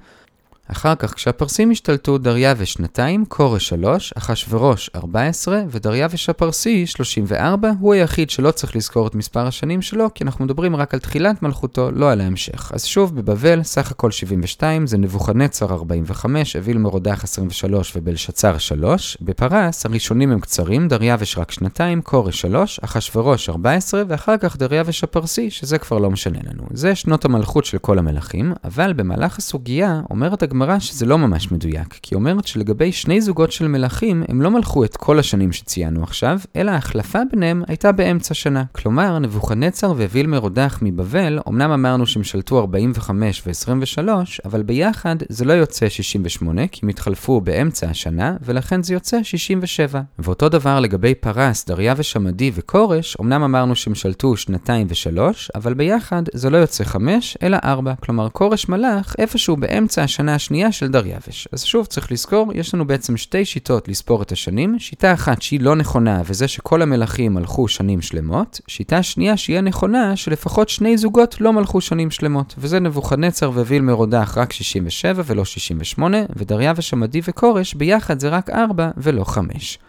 אחר 0.72 0.96
כך 0.96 1.14
כשהפרסים 1.14 1.72
השתלטו 1.72 2.18
דריווש 2.18 2.74
שנתיים, 2.74 3.26
כורש 3.26 3.68
שלוש, 3.68 4.14
אחשורוש 4.18 4.90
14 4.96 5.62
ודריווש 5.70 6.30
הפרסי 6.30 6.88
34, 6.88 7.72
הוא 7.80 7.94
היחיד 7.94 8.30
שלא 8.30 8.52
צריך 8.52 8.76
לזכור 8.76 9.08
את 9.08 9.16
מספר 9.16 9.48
השנים 9.48 9.82
שלו, 9.82 10.14
כי 10.14 10.24
אנחנו 10.24 10.46
מדברים 10.46 10.76
רק 10.76 10.94
על 10.94 11.00
תחילת 11.00 11.44
מלכותו, 11.44 11.92
לא 11.92 12.12
על 12.12 12.22
ההמשך. 12.22 12.72
אז 12.74 12.86
שוב, 12.86 13.16
בבבל 13.16 13.64
סך 13.64 13.92
הכל 13.92 14.12
72, 14.12 14.88
זה 14.88 14.98
נבוכדנצר 14.98 15.74
45, 15.74 16.56
אוויל 16.56 16.78
מרודח 16.78 17.24
23 17.24 17.94
ובלשצר 17.96 18.58
3. 18.58 19.18
בפרס 19.22 19.86
הראשונים 19.86 20.32
הם 20.32 20.40
קצרים, 20.40 20.88
דריווש 20.88 21.38
רק 21.38 21.52
שנתיים, 21.52 22.02
כורש 22.02 22.42
3, 22.42 22.80
אחשורוש 22.84 23.50
14 23.50 24.04
ואחר 24.08 24.38
כך 24.38 24.58
דריווש 24.58 25.04
הפרסי, 25.04 25.50
שזה 25.50 25.78
כבר 25.78 25.98
לא 25.98 26.12
משנה 26.12 26.40
לנו. 26.44 26.64
זה 26.74 26.96
שנות 26.96 27.26
המלכות 27.26 27.66
של 27.66 27.78
כל 27.78 28.00
המלכים, 28.00 28.54
אבל 28.64 28.94
במהלך 28.94 29.38
הסוגיה 29.38 30.02
אומרת 30.10 30.44
הגמרא 30.44 30.61
הגמרא 30.62 30.80
שזה 30.80 31.06
לא 31.06 31.18
ממש 31.18 31.52
מדויק, 31.52 32.00
כי 32.02 32.16
אומרת 32.16 32.48
שלגבי 32.48 32.92
שני 32.92 33.22
זוגות 33.22 33.52
של 33.52 33.68
מלכים, 33.68 34.24
הם 34.28 34.42
לא 34.42 34.52
מלכו 34.52 34.84
את 34.84 34.98
כל 34.98 35.20
השנים 35.20 35.52
שציינו 35.52 36.04
עכשיו, 36.04 36.40
אלא 36.56 36.72
ההחלפה 36.72 37.20
ביניהם 37.32 37.64
הייתה 37.68 37.92
באמצע 37.92 38.34
שנה. 38.34 38.64
כלומר, 38.72 39.20
נבוכנצר 39.20 39.92
וויל 39.92 40.28
מרודח 40.28 40.80
מבבל, 40.82 41.40
אמנם 41.48 41.72
אמרנו 41.72 42.08
שהם 42.08 42.24
שלטו 42.24 42.60
45 42.60 43.44
ו-23, 43.48 44.08
אבל 44.46 44.62
ביחד 44.64 45.16
זה 45.30 45.46
לא 45.46 45.54
יוצא 45.54 45.90
68, 45.90 46.68
כי 46.68 46.80
הם 46.84 46.90
התחלפו 46.90 47.42
באמצע 47.42 47.90
השנה, 47.90 48.36
ולכן 48.46 48.84
זה 48.84 48.94
יוצא 48.94 49.24
67. 49.24 50.02
ואותו 50.20 50.50
דבר 50.50 50.80
לגבי 50.80 51.16
פרס, 51.16 51.66
דריווש 51.66 52.16
עמדי 52.16 52.52
וכורש, 52.54 53.18
אמנם 53.22 53.44
אמרנו 53.44 53.76
שהם 53.76 53.96
שלטו 53.96 54.38
שנתיים 54.38 54.88
ושלוש, 54.90 55.52
אבל 55.56 55.74
ביחד 55.74 56.24
זה 56.34 56.50
לא 56.50 56.58
יוצא 56.58 56.84
5, 56.84 57.38
אלא 57.44 57.58
4. 57.64 57.94
כלומר, 58.00 58.30
כורש 58.30 58.70
מלך 58.70 59.16
איפשהו 59.18 59.58
באמצע 59.58 60.04
השנה 60.04 60.40
השנייה 60.42 60.72
של 60.72 60.88
דריווש. 60.88 61.48
אז 61.52 61.64
שוב, 61.64 61.86
צריך 61.86 62.12
לזכור, 62.12 62.52
יש 62.56 62.74
לנו 62.74 62.88
בעצם 62.88 63.18
שתי 63.18 63.46
שיטות 63.46 63.88
לספור 63.88 64.22
את 64.22 64.32
השנים. 64.32 64.80
שיטה 64.80 65.14
אחת 65.14 65.42
שהיא 65.42 65.60
לא 65.60 65.76
נכונה, 65.76 66.22
וזה 66.26 66.48
שכל 66.48 66.82
המלכים 66.82 67.34
מלכו 67.34 67.68
שנים 67.68 68.02
שלמות. 68.02 68.62
שיטה 68.68 69.04
שנייה 69.04 69.38
שיהיה 69.38 69.62
נכונה, 69.62 70.16
שלפחות 70.16 70.70
שני 70.70 70.98
זוגות 70.98 71.42
לא 71.42 71.54
מלכו 71.54 71.82
שנים 71.82 72.12
שלמות. 72.12 72.56
וזה 72.58 72.80
נבוכדנצר 72.80 73.50
וויל 73.50 73.82
מרודח 73.82 74.34
רק 74.38 74.54
67 74.54 75.24
ולא 75.26 75.46
68, 75.46 76.18
ודריווש 76.36 76.94
עמדי 76.94 77.22
וכורש 77.24 77.74
ביחד 77.74 78.20
זה 78.20 78.30
רק 78.30 78.50
4 78.50 78.90
ולא 78.98 79.24
5. 79.24 79.80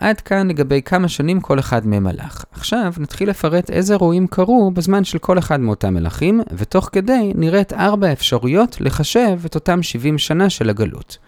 עד 0.00 0.20
כאן 0.20 0.48
לגבי 0.48 0.82
כמה 0.82 1.08
שנים 1.08 1.40
כל 1.40 1.58
אחד 1.58 1.86
מהם 1.86 2.06
הלך. 2.06 2.44
עכשיו 2.52 2.92
נתחיל 2.98 3.30
לפרט 3.30 3.70
איזה 3.70 3.92
אירועים 3.94 4.26
קרו 4.26 4.70
בזמן 4.70 5.04
של 5.04 5.18
כל 5.18 5.38
אחד 5.38 5.60
מאותם 5.60 5.94
מלכים, 5.94 6.40
ותוך 6.52 6.88
כדי 6.92 7.32
נראית 7.34 7.72
ארבע 7.72 8.12
אפשרויות 8.12 8.76
לחשב 8.80 9.38
את 9.46 9.54
אותם 9.54 9.82
70 9.82 10.18
שנה 10.18 10.50
של 10.50 10.70
הגלות. 10.70 11.18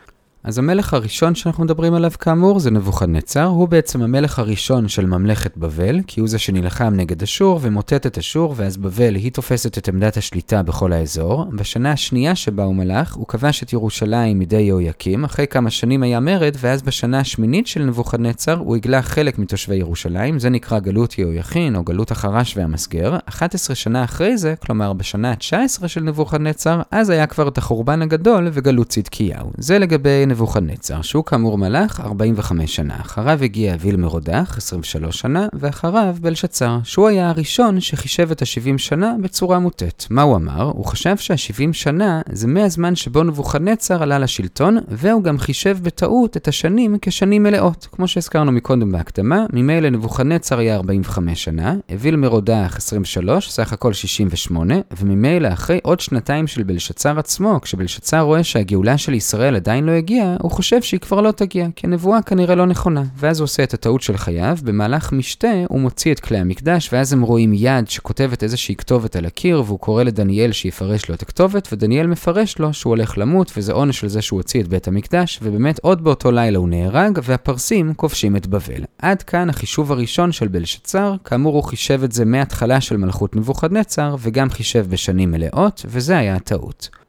אז 0.45 0.59
המלך 0.59 0.95
הראשון 0.95 1.35
שאנחנו 1.35 1.65
מדברים 1.65 1.95
עליו 1.95 2.11
כאמור 2.19 2.61
זה 2.61 2.71
נבוכדנצר, 2.71 3.45
הוא 3.45 3.69
בעצם 3.69 4.03
המלך 4.03 4.39
הראשון 4.39 4.89
של 4.89 5.07
ממלכת 5.07 5.57
בבל, 5.57 6.01
כי 6.07 6.21
הוא 6.21 6.29
זה 6.29 6.39
שנלחם 6.39 6.95
נגד 6.97 7.23
אשור 7.23 7.59
ומוטט 7.63 8.07
את 8.07 8.19
אשור, 8.19 8.55
ואז 8.57 8.77
בבל 8.77 9.15
היא 9.15 9.33
תופסת 9.33 9.79
את 9.79 9.89
עמדת 9.89 10.17
השליטה 10.17 10.63
בכל 10.63 10.93
האזור. 10.93 11.45
בשנה 11.53 11.93
השנייה 11.93 12.35
שבה 12.35 12.65
הוא 12.65 12.75
מלך, 12.75 13.15
הוא 13.15 13.27
כבש 13.27 13.63
את 13.63 13.73
ירושלים 13.73 14.39
מידי 14.39 14.61
יהויקים, 14.61 15.25
אחרי 15.25 15.47
כמה 15.47 15.71
שנים 15.71 16.03
היה 16.03 16.21
מרד, 16.21 16.57
ואז 16.61 16.83
בשנה 16.83 17.21
השמינית 17.21 17.67
של 17.67 17.83
נבוכדנצר 17.83 18.59
הוא 18.59 18.77
הגלה 18.77 19.03
חלק 19.03 19.39
מתושבי 19.39 19.77
ירושלים, 19.77 20.39
זה 20.39 20.51
נקרא 20.51 20.79
גלות 20.79 21.19
יהויכין 21.19 21.77
או 21.77 21.85
גלות 21.85 22.11
החרש 22.11 22.57
והמסגר. 22.57 23.17
11 23.27 23.77
שנה 23.77 24.05
אחרי 24.05 24.37
זה, 24.37 24.55
כלומר 24.67 24.93
בשנה 24.93 25.31
ה-19 25.31 25.89
של 25.89 26.01
נבוכדנצר, 26.01 26.83
אז 26.91 27.11
היה 27.11 27.27
כבר 27.27 27.49
את 27.49 27.59
החורבן 27.59 28.03
הגדול 28.03 28.49
וגלות 28.53 28.89
צדקיהו. 28.89 29.51
זה 29.59 29.79
לגבי 29.79 30.27
נבוכדנצר, 30.33 31.03
שהוא 31.03 31.25
כאמור 31.25 31.59
מלך 31.59 32.01
45 32.01 32.77
שנה. 32.77 32.97
אחריו 33.01 33.43
הגיע 33.43 33.75
אביל 33.75 33.97
מרודח, 33.97 34.55
23 34.57 35.19
שנה, 35.19 35.47
ואחריו 35.53 36.17
בלשצר, 36.21 36.79
שהוא 36.85 37.09
היה 37.09 37.29
הראשון 37.31 37.81
שחישב 37.81 38.31
את 38.31 38.43
ה-70 38.43 38.79
שנה 38.79 39.15
בצורה 39.21 39.59
מוטית. 39.59 40.07
מה 40.11 40.23
הוא 40.23 40.37
אמר? 40.37 40.63
הוא 40.63 40.85
חשב 40.85 41.17
שה-70 41.17 41.73
שנה 41.73 42.21
זה 42.33 42.47
מהזמן 42.49 42.97
שבו 42.97 43.23
נבוכדנצר 43.23 44.03
עלה 44.03 44.19
לשלטון, 44.19 44.79
והוא 44.89 45.23
גם 45.23 45.39
חישב 45.39 45.79
בטעות 45.83 46.37
את 46.37 46.49
השנים 46.49 46.97
כשנים 47.03 47.43
מלאות. 47.43 47.89
כמו 47.93 48.09
שהזכרנו 48.09 48.53
מקודם 48.53 48.93
בהקדמה, 48.93 49.47
ממילא 49.53 49.91
נבוכדנצר 49.91 50.59
היה 50.59 50.77
45 50.77 51.45
שנה, 51.45 51.75
אביל 51.95 52.17
מרודח 52.17 52.75
23, 52.77 53.51
סך 53.51 53.73
הכל 53.73 53.93
68, 53.93 54.75
וממילא 55.01 55.53
אחרי 55.53 55.81
עוד 55.83 56.01
שנתיים 56.01 56.47
של 56.47 56.63
בלשצר 56.63 57.19
עצמו, 57.19 57.61
כשבלשצר 57.63 58.21
רואה 58.21 58.45
שהגאולה 58.45 58.99
של 58.99 59.15
ישראל 59.15 59.57
עדיין 59.57 59.85
לא 59.85 59.93
הגיעה, 59.93 60.22
הוא 60.41 60.51
חושב 60.51 60.83
שהיא 60.83 61.01
כבר 61.01 61.21
לא 61.21 61.31
תגיע, 61.31 61.67
כי 61.77 61.87
הנבואה 61.87 62.23
כנראה 62.23 62.55
לא 62.55 62.67
נכונה. 62.67 63.03
ואז 63.17 63.41
הוא 63.41 63.45
עושה 63.45 63.63
את 63.63 63.75
הטעות 63.75 64.03
של 64.03 64.17
חייו, 64.17 64.59
במהלך 64.63 65.13
משתה 65.13 65.49
הוא 65.69 65.81
מוציא 65.81 66.13
את 66.13 66.21
כלי 66.21 66.39
המקדש, 66.39 66.93
ואז 66.93 67.13
הם 67.13 67.23
רואים 67.23 67.53
יד 67.55 67.89
שכותבת 67.89 68.43
איזושהי 68.43 68.77
כתובת 68.77 69.17
על 69.17 69.27
הקיר, 69.27 69.63
והוא 69.67 69.79
קורא 69.79 70.03
לדניאל 70.03 70.53
שיפרש 70.53 71.09
לו 71.09 71.15
את 71.15 71.23
הכתובת, 71.23 71.69
ודניאל 71.73 72.07
מפרש 72.07 72.59
לו 72.59 72.75
שהוא 72.75 72.91
הולך 72.91 73.19
למות, 73.19 73.53
וזה 73.57 73.73
עונש 73.73 74.05
על 74.05 74.11
זה 74.11 74.23
שהוא 74.23 74.39
הוציא 74.39 74.61
את 74.61 74.69
בית 74.69 74.89
המקדש, 74.89 75.39
ובאמת 75.43 75.79
עוד 75.79 76.05
באותו 76.05 76.33
לילה 76.33 76.59
הוא 76.59 76.69
נהרג, 76.69 77.19
והפרסים 77.23 77.95
כובשים 77.95 78.37
את 78.37 78.47
בבל. 78.47 78.85
עד 78.99 79.23
כאן 79.23 79.51
החישוב 79.51 79.93
הראשון 79.93 80.33
של 80.33 80.49
בלשצר, 80.49 81.15
כאמור 81.25 81.55
הוא 81.55 81.65
חישב 81.65 82.01
את 82.05 82.13
זה 82.13 82.25
מההתחלה 82.25 82.81
של 82.81 82.97
מלכות 82.97 83.37
נבוכדנצר, 83.37 84.17
וגם 84.19 84.51
חישב 84.51 84.87
בשנים 84.89 85.31
מלאות, 85.31 85.85
וזה 85.89 86.19
היה 86.19 86.37
הטעות. 86.37 87.02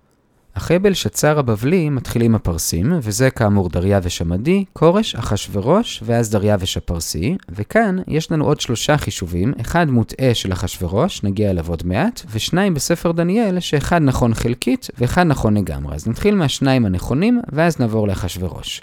אחרי 0.58 0.80
בלשצר 0.80 1.40
הבבלי 1.40 1.90
מתחילים 1.90 2.36
הפרסים, 2.36 2.94
וזה 3.02 3.30
כאמור 3.30 3.70
דריווש 3.70 4.22
עמדי, 4.22 4.66
כורש, 4.74 5.16
אחשורוש, 5.16 6.04
ואז 6.06 6.30
דריווש 6.30 6.78
הפרסי, 6.78 7.38
וכאן 7.50 7.98
יש 8.08 8.32
לנו 8.32 8.46
עוד 8.46 8.60
שלושה 8.60 8.98
חישובים, 8.98 9.54
אחד 9.62 9.90
מוטעה 9.90 10.34
של 10.34 10.54
אחשורוש, 10.54 11.24
נגיע 11.24 11.50
אליו 11.50 11.66
עוד 11.70 11.86
מעט, 11.86 12.22
ושניים 12.32 12.74
בספר 12.74 13.12
דניאל, 13.12 13.60
שאחד 13.60 14.02
נכון 14.02 14.34
חלקית, 14.34 14.88
ואחד 14.98 15.24
נכון 15.24 15.58
לגמרי. 15.58 15.96
אז 15.96 16.08
נתחיל 16.08 16.36
מהשניים 16.36 16.86
הנכונים, 16.86 17.42
ואז 17.52 17.80
נעבור 17.80 18.08
לאחשורוש. 18.08 18.82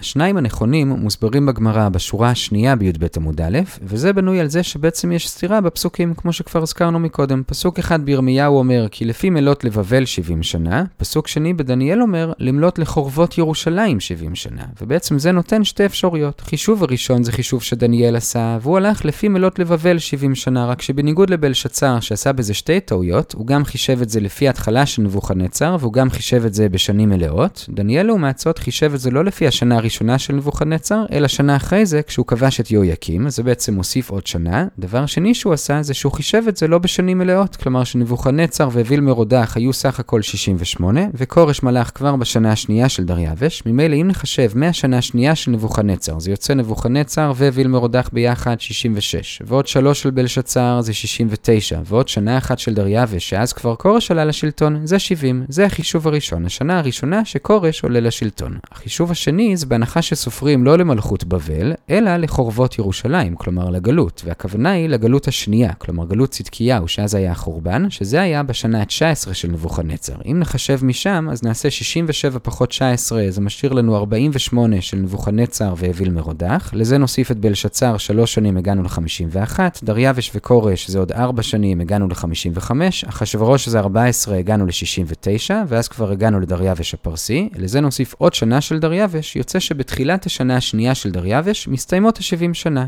השניים 0.00 0.36
הנכונים 0.36 0.88
מוסברים 0.88 1.46
בגמרא 1.46 1.88
בשורה 1.88 2.30
השנייה 2.30 2.76
בי"ב 2.76 3.06
עמוד 3.16 3.40
א', 3.40 3.58
וזה 3.82 4.12
בנוי 4.12 4.40
על 4.40 4.48
זה 4.48 4.62
שבעצם 4.62 5.12
יש 5.12 5.30
סתירה 5.30 5.60
בפסוקים, 5.60 6.14
כמו 6.14 6.32
שכבר 6.32 6.62
הזכרנו 6.62 6.98
מקודם. 6.98 7.42
פסוק 7.46 7.78
אחד 7.78 8.04
בירמיהו 8.04 8.58
אומר, 8.58 8.86
כי 8.90 9.04
לפי 9.04 9.30
מלות 9.30 9.64
לבבל 9.64 10.04
70 10.04 10.42
שנה, 10.42 10.84
פסוק 10.96 11.28
שני 11.28 11.54
בדניאל 11.54 12.02
אומר, 12.02 12.32
למלות 12.38 12.78
לחורבות 12.78 13.38
ירושלים 13.38 14.00
70 14.00 14.34
שנה. 14.34 14.62
ובעצם 14.82 15.18
זה 15.18 15.32
נותן 15.32 15.64
שתי 15.64 15.86
אפשרויות. 15.86 16.40
חישוב 16.40 16.82
הראשון 16.82 17.22
זה 17.22 17.32
חישוב 17.32 17.62
שדניאל 17.62 18.16
עשה, 18.16 18.58
והוא 18.62 18.76
הלך 18.76 19.04
לפי 19.04 19.28
מלות 19.28 19.58
לבבל 19.58 19.98
70 19.98 20.34
שנה, 20.34 20.66
רק 20.66 20.82
שבניגוד 20.82 21.30
לבלשצר, 21.30 22.00
שעשה 22.00 22.32
בזה 22.32 22.54
שתי 22.54 22.80
טעויות, 22.80 23.32
הוא 23.32 23.46
גם 23.46 23.64
חישב 23.64 24.02
את 24.02 24.08
זה 24.08 24.20
לפי 24.20 24.48
התחלה 24.48 24.86
של 24.86 25.02
נבוכדנצר, 25.02 25.76
והוא 25.80 25.92
גם 25.92 26.10
חישב 26.10 26.44
את 26.46 26.54
זה 26.54 26.68
בשנים 26.68 27.08
מלאות. 27.08 27.66
דניאל 27.68 28.06
לעומת 28.06 28.38
זאת 28.38 28.58
חישב 28.58 28.94
את 28.94 29.00
זה 29.00 29.10
לא 29.10 29.24
לפי 29.24 29.46
השנה 29.46 29.80
הראשונה 29.88 30.18
של 30.18 30.34
נבוכדנצר, 30.34 31.04
אלא 31.12 31.28
שנה 31.28 31.56
אחרי 31.56 31.86
זה, 31.86 32.02
כשהוא 32.02 32.26
כבש 32.26 32.60
את 32.60 32.70
יהויקים, 32.70 33.28
זה 33.30 33.42
בעצם 33.42 33.74
מוסיף 33.74 34.10
עוד 34.10 34.26
שנה. 34.26 34.66
דבר 34.78 35.06
שני 35.06 35.34
שהוא 35.34 35.52
עשה, 35.52 35.82
זה 35.82 35.94
שהוא 35.94 36.12
חישב 36.12 36.42
את 36.48 36.56
זה 36.56 36.68
לא 36.68 36.78
בשנים 36.78 37.18
מלאות, 37.18 37.56
כלומר 37.56 37.84
שנבוכדנצר 37.84 38.68
ואוויל 38.72 39.00
מרודח 39.00 39.52
היו 39.56 39.72
סך 39.72 40.00
הכל 40.00 40.22
68, 40.22 41.00
וכורש 41.14 41.62
מלך 41.62 41.90
כבר 41.94 42.16
בשנה 42.16 42.52
השנייה 42.52 42.88
של 42.88 43.04
דריווש. 43.04 43.62
ממילא 43.66 43.96
אם 43.96 44.08
נחשב 44.08 44.50
מהשנה 44.54 44.98
השנייה 44.98 45.34
של 45.34 45.50
נבוכדנצר, 45.50 46.18
זה 46.18 46.30
יוצא 46.30 46.54
נבוכדנצר 46.54 47.32
ואוויל 47.36 47.68
מרודח 47.68 48.10
ביחד 48.12 48.60
66, 48.60 49.42
ועוד 49.46 49.66
שלוש 49.66 50.02
של 50.02 50.10
בלשצר 50.10 50.80
זה 50.80 50.92
69, 50.92 51.80
ועוד 51.84 52.08
שנה 52.08 52.38
אחת 52.38 52.58
של 52.58 52.74
דריווש, 52.74 53.28
שאז 53.28 53.52
כבר 53.52 53.76
כורש 53.76 54.10
עלה 54.10 54.24
לשלטון, 54.24 54.80
זה 54.84 54.98
70. 54.98 55.44
זה 55.48 55.66
החישוב 55.66 56.08
הראשון, 56.08 56.46
השנה 56.46 56.78
הראשונה 56.78 57.24
שכורש 57.24 57.82
עולה 57.82 58.00
לשלטון. 58.00 58.58
החישוב 58.72 59.10
השני 59.10 59.56
זה 59.56 59.66
בהנחה 59.78 60.02
שסופרים 60.02 60.64
לא 60.64 60.78
למלכות 60.78 61.24
בבל, 61.24 61.72
אלא 61.90 62.16
לחורבות 62.16 62.78
ירושלים, 62.78 63.36
כלומר 63.36 63.70
לגלות, 63.70 64.22
והכוונה 64.24 64.70
היא 64.70 64.88
לגלות 64.88 65.28
השנייה, 65.28 65.72
כלומר 65.72 66.04
גלות 66.06 66.30
צדקיהו, 66.30 66.88
שאז 66.88 67.14
היה 67.14 67.32
החורבן, 67.32 67.90
שזה 67.90 68.20
היה 68.20 68.42
בשנה 68.42 68.80
ה-19 68.80 69.34
של 69.34 69.48
נבוכדנצר. 69.48 70.14
אם 70.26 70.38
נחשב 70.38 70.78
משם, 70.82 71.28
אז 71.32 71.42
נעשה 71.42 71.70
67 71.70 72.38
פחות 72.42 72.68
19, 72.68 73.26
זה 73.28 73.40
משאיר 73.40 73.72
לנו 73.72 73.96
48 73.96 74.80
של 74.80 74.96
נבוכדנצר 74.96 75.74
ואוויל 75.76 76.10
מרודח, 76.10 76.70
לזה 76.72 76.98
נוסיף 76.98 77.30
את 77.30 77.38
בלשצר, 77.38 77.98
3 77.98 78.34
שנים 78.34 78.56
הגענו 78.56 78.82
ל-51, 78.82 79.58
דריווש 79.82 80.30
וכורש 80.34 80.90
זה 80.90 80.98
עוד 80.98 81.12
4 81.12 81.42
שנים 81.42 81.80
הגענו 81.80 82.08
ל-55, 82.08 82.70
אחשורוש 83.06 83.68
זה 83.68 83.78
14 83.78 84.36
הגענו 84.36 84.66
ל-69, 84.66 85.50
ואז 85.68 85.88
כבר 85.88 86.10
הגענו 86.10 86.40
לדריווש 86.40 86.94
הפרסי, 86.94 87.48
לזה 87.56 87.80
נוסיף 87.80 88.14
עוד 88.18 88.34
שנה 88.34 88.60
של 88.60 88.78
דריווש, 88.78 89.36
יוצא 89.36 89.60
שבתחילת 89.68 90.26
השנה 90.26 90.56
השנייה 90.56 90.94
של 90.94 91.10
דריווש 91.10 91.68
מסתיימות 91.68 92.18
ה-70 92.18 92.54
שנה. 92.54 92.86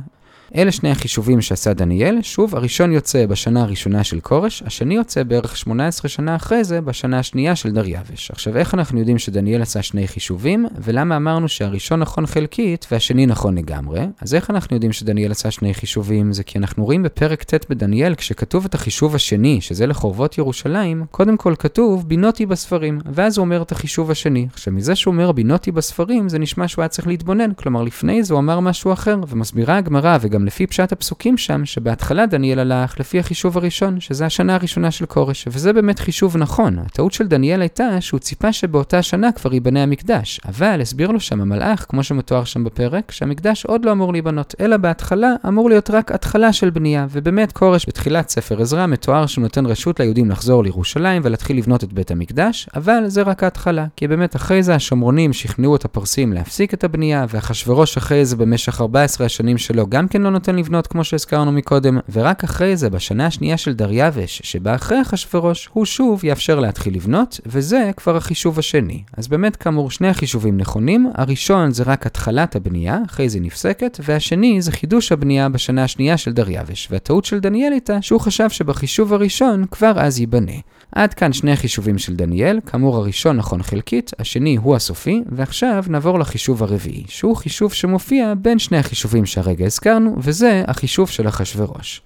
אלה 0.56 0.72
שני 0.72 0.90
החישובים 0.90 1.40
שעשה 1.40 1.74
דניאל, 1.74 2.18
שוב, 2.22 2.56
הראשון 2.56 2.92
יוצא 2.92 3.26
בשנה 3.26 3.62
הראשונה 3.62 4.04
של 4.04 4.20
כורש, 4.20 4.62
השני 4.66 4.94
יוצא 4.94 5.22
בערך 5.22 5.56
18 5.56 6.08
שנה 6.08 6.36
אחרי 6.36 6.64
זה, 6.64 6.80
בשנה 6.80 7.18
השנייה 7.18 7.56
של 7.56 7.70
דריווש. 7.70 8.30
עכשיו, 8.30 8.56
איך 8.56 8.74
אנחנו 8.74 8.98
יודעים 8.98 9.18
שדניאל 9.18 9.62
עשה 9.62 9.82
שני 9.82 10.08
חישובים, 10.08 10.66
ולמה 10.78 11.16
אמרנו 11.16 11.48
שהראשון 11.48 12.00
נכון 12.00 12.26
חלקית 12.26 12.86
והשני 12.90 13.26
נכון 13.26 13.58
לגמרי? 13.58 14.00
אז 14.20 14.34
איך 14.34 14.50
אנחנו 14.50 14.76
יודעים 14.76 14.92
שדניאל 14.92 15.30
עשה 15.30 15.50
שני 15.50 15.74
חישובים? 15.74 16.32
זה 16.32 16.44
כי 16.44 16.58
אנחנו 16.58 16.84
רואים 16.84 17.02
בפרק 17.02 17.42
ט' 17.42 17.70
בדניאל, 17.70 18.14
כשכתוב 18.14 18.64
את 18.64 18.74
החישוב 18.74 19.14
השני, 19.14 19.60
שזה 19.60 19.86
לחורבות 19.86 20.38
ירושלים, 20.38 21.04
קודם 21.10 21.36
כל 21.36 21.54
כתוב 21.58 22.08
בינותי 22.08 22.46
בספרים, 22.46 23.00
ואז 23.12 23.38
הוא 23.38 23.44
אומר 23.44 23.62
את 23.62 23.72
החישוב 23.72 24.10
השני. 24.10 24.48
עכשיו, 24.52 24.72
מזה 24.72 24.94
שהוא 24.94 25.12
אומר 25.12 25.32
בינותי 25.32 25.72
בספרים, 25.72 26.28
זה 26.28 26.38
נשמע 26.38 26.68
שהוא 26.68 26.82
היה 26.82 26.88
צריך 26.88 27.08
להתבונן, 27.08 27.54
כלומר 27.54 27.82
לפני 27.82 28.22
זה 28.22 28.34
הוא 28.34 28.40
אמר 28.40 28.60
משהו 28.60 28.92
אחר, 28.92 29.16
ומסבירה 29.28 29.76
הגמרא 29.76 30.18
וגם 30.20 30.39
גם 30.40 30.46
לפי 30.46 30.66
פשט 30.66 30.92
הפסוקים 30.92 31.36
שם, 31.36 31.64
שבהתחלה 31.64 32.26
דניאל 32.26 32.58
הלך 32.58 33.00
לפי 33.00 33.18
החישוב 33.18 33.56
הראשון, 33.58 34.00
שזה 34.00 34.26
השנה 34.26 34.54
הראשונה 34.54 34.90
של 34.90 35.06
כורש, 35.06 35.44
וזה 35.48 35.72
באמת 35.72 35.98
חישוב 35.98 36.36
נכון. 36.36 36.78
הטעות 36.78 37.12
של 37.12 37.26
דניאל 37.26 37.60
הייתה 37.60 38.00
שהוא 38.00 38.20
ציפה 38.20 38.52
שבאותה 38.52 39.02
שנה 39.02 39.32
כבר 39.32 39.54
ייבנה 39.54 39.82
המקדש, 39.82 40.40
אבל 40.48 40.80
הסביר 40.80 41.10
לו 41.10 41.20
שם 41.20 41.40
המלאך, 41.40 41.86
כמו 41.88 42.02
שמתואר 42.02 42.44
שם 42.44 42.64
בפרק, 42.64 43.10
שהמקדש 43.10 43.64
עוד 43.64 43.84
לא 43.84 43.92
אמור 43.92 44.12
להיבנות, 44.12 44.54
אלא 44.60 44.76
בהתחלה 44.76 45.28
אמור 45.48 45.68
להיות 45.68 45.90
רק 45.90 46.12
התחלה 46.12 46.52
של 46.52 46.70
בנייה, 46.70 47.06
ובאמת 47.10 47.52
כורש 47.52 47.84
בתחילת 47.88 48.28
ספר 48.28 48.62
עזרא 48.62 48.86
מתואר 48.86 49.26
שהוא 49.26 49.42
נותן 49.42 49.66
רשות 49.66 50.00
ליהודים 50.00 50.30
לחזור 50.30 50.64
לירושלים 50.64 51.22
ולהתחיל 51.24 51.58
לבנות 51.58 51.84
את 51.84 51.92
בית 51.92 52.10
המקדש, 52.10 52.68
אבל 52.76 53.02
זה 53.06 53.22
רק 53.22 53.42
ההתחלה, 53.42 53.86
כי 53.96 54.08
באמת 54.08 54.36
אחרי 54.36 54.62
זה 54.62 54.74
השומרונים 54.74 55.32
שכנעו 55.32 55.76
את 55.76 55.84
הפרסים 55.84 56.32
להפסיק 56.32 56.74
את 56.74 56.84
הבנייה, 56.84 57.26
ואחשוורוש 57.28 57.96
אחרי 57.96 58.24
זה 58.24 58.36
במשך 58.36 58.80
14 58.80 59.26
השנים 59.26 59.58
שלו 59.58 59.86
גם 59.86 60.08
כן 60.08 60.22
לא 60.22 60.29
נותן 60.30 60.56
לבנות 60.56 60.86
כמו 60.86 61.04
שהזכרנו 61.04 61.52
מקודם, 61.52 61.98
ורק 62.12 62.44
אחרי 62.44 62.76
זה, 62.76 62.90
בשנה 62.90 63.26
השנייה 63.26 63.56
של 63.56 63.72
דריווש, 63.72 64.42
שבא 64.44 64.74
אחרי 64.74 65.02
אחשוורוש, 65.02 65.68
הוא 65.72 65.84
שוב 65.84 66.24
יאפשר 66.24 66.60
להתחיל 66.60 66.94
לבנות, 66.94 67.40
וזה 67.46 67.90
כבר 67.96 68.16
החישוב 68.16 68.58
השני. 68.58 69.02
אז 69.16 69.28
באמת, 69.28 69.56
כאמור, 69.56 69.90
שני 69.90 70.08
החישובים 70.08 70.56
נכונים, 70.56 71.10
הראשון 71.14 71.70
זה 71.70 71.82
רק 71.82 72.06
התחלת 72.06 72.56
הבנייה, 72.56 72.98
אחרי 73.06 73.28
זה 73.28 73.40
נפסקת, 73.40 74.00
והשני 74.04 74.62
זה 74.62 74.72
חידוש 74.72 75.12
הבנייה 75.12 75.48
בשנה 75.48 75.84
השנייה 75.84 76.16
של 76.16 76.32
דריווש, 76.32 76.88
והטעות 76.90 77.24
של 77.24 77.40
דניאל 77.40 77.72
הייתה 77.72 78.02
שהוא 78.02 78.20
חשב 78.20 78.50
שבחישוב 78.50 79.12
הראשון 79.12 79.64
כבר 79.70 79.92
אז 79.96 80.20
ייבנה. 80.20 80.52
עד 80.92 81.14
כאן 81.14 81.32
שני 81.32 81.56
חישובים 81.56 81.98
של 81.98 82.16
דניאל, 82.16 82.60
כאמור 82.66 82.96
הראשון 82.96 83.36
נכון 83.36 83.62
חלקית, 83.62 84.10
השני 84.18 84.56
הוא 84.56 84.76
הסופי, 84.76 85.22
ועכשיו 85.26 85.84
נעבור 85.88 86.18
לחישוב 86.18 86.62
הרביעי, 86.62 87.04
שהוא 87.08 87.36
חישוב 87.36 87.72
שמופיע 87.72 88.34
בין 88.34 88.58
שני 88.58 88.78
החישובים 88.78 89.26
שהרגע 89.26 89.66
הזכרנו, 89.66 90.14
וזה 90.18 90.64
החישוב 90.66 91.10
של 91.10 91.28
אחשורוש. 91.28 92.02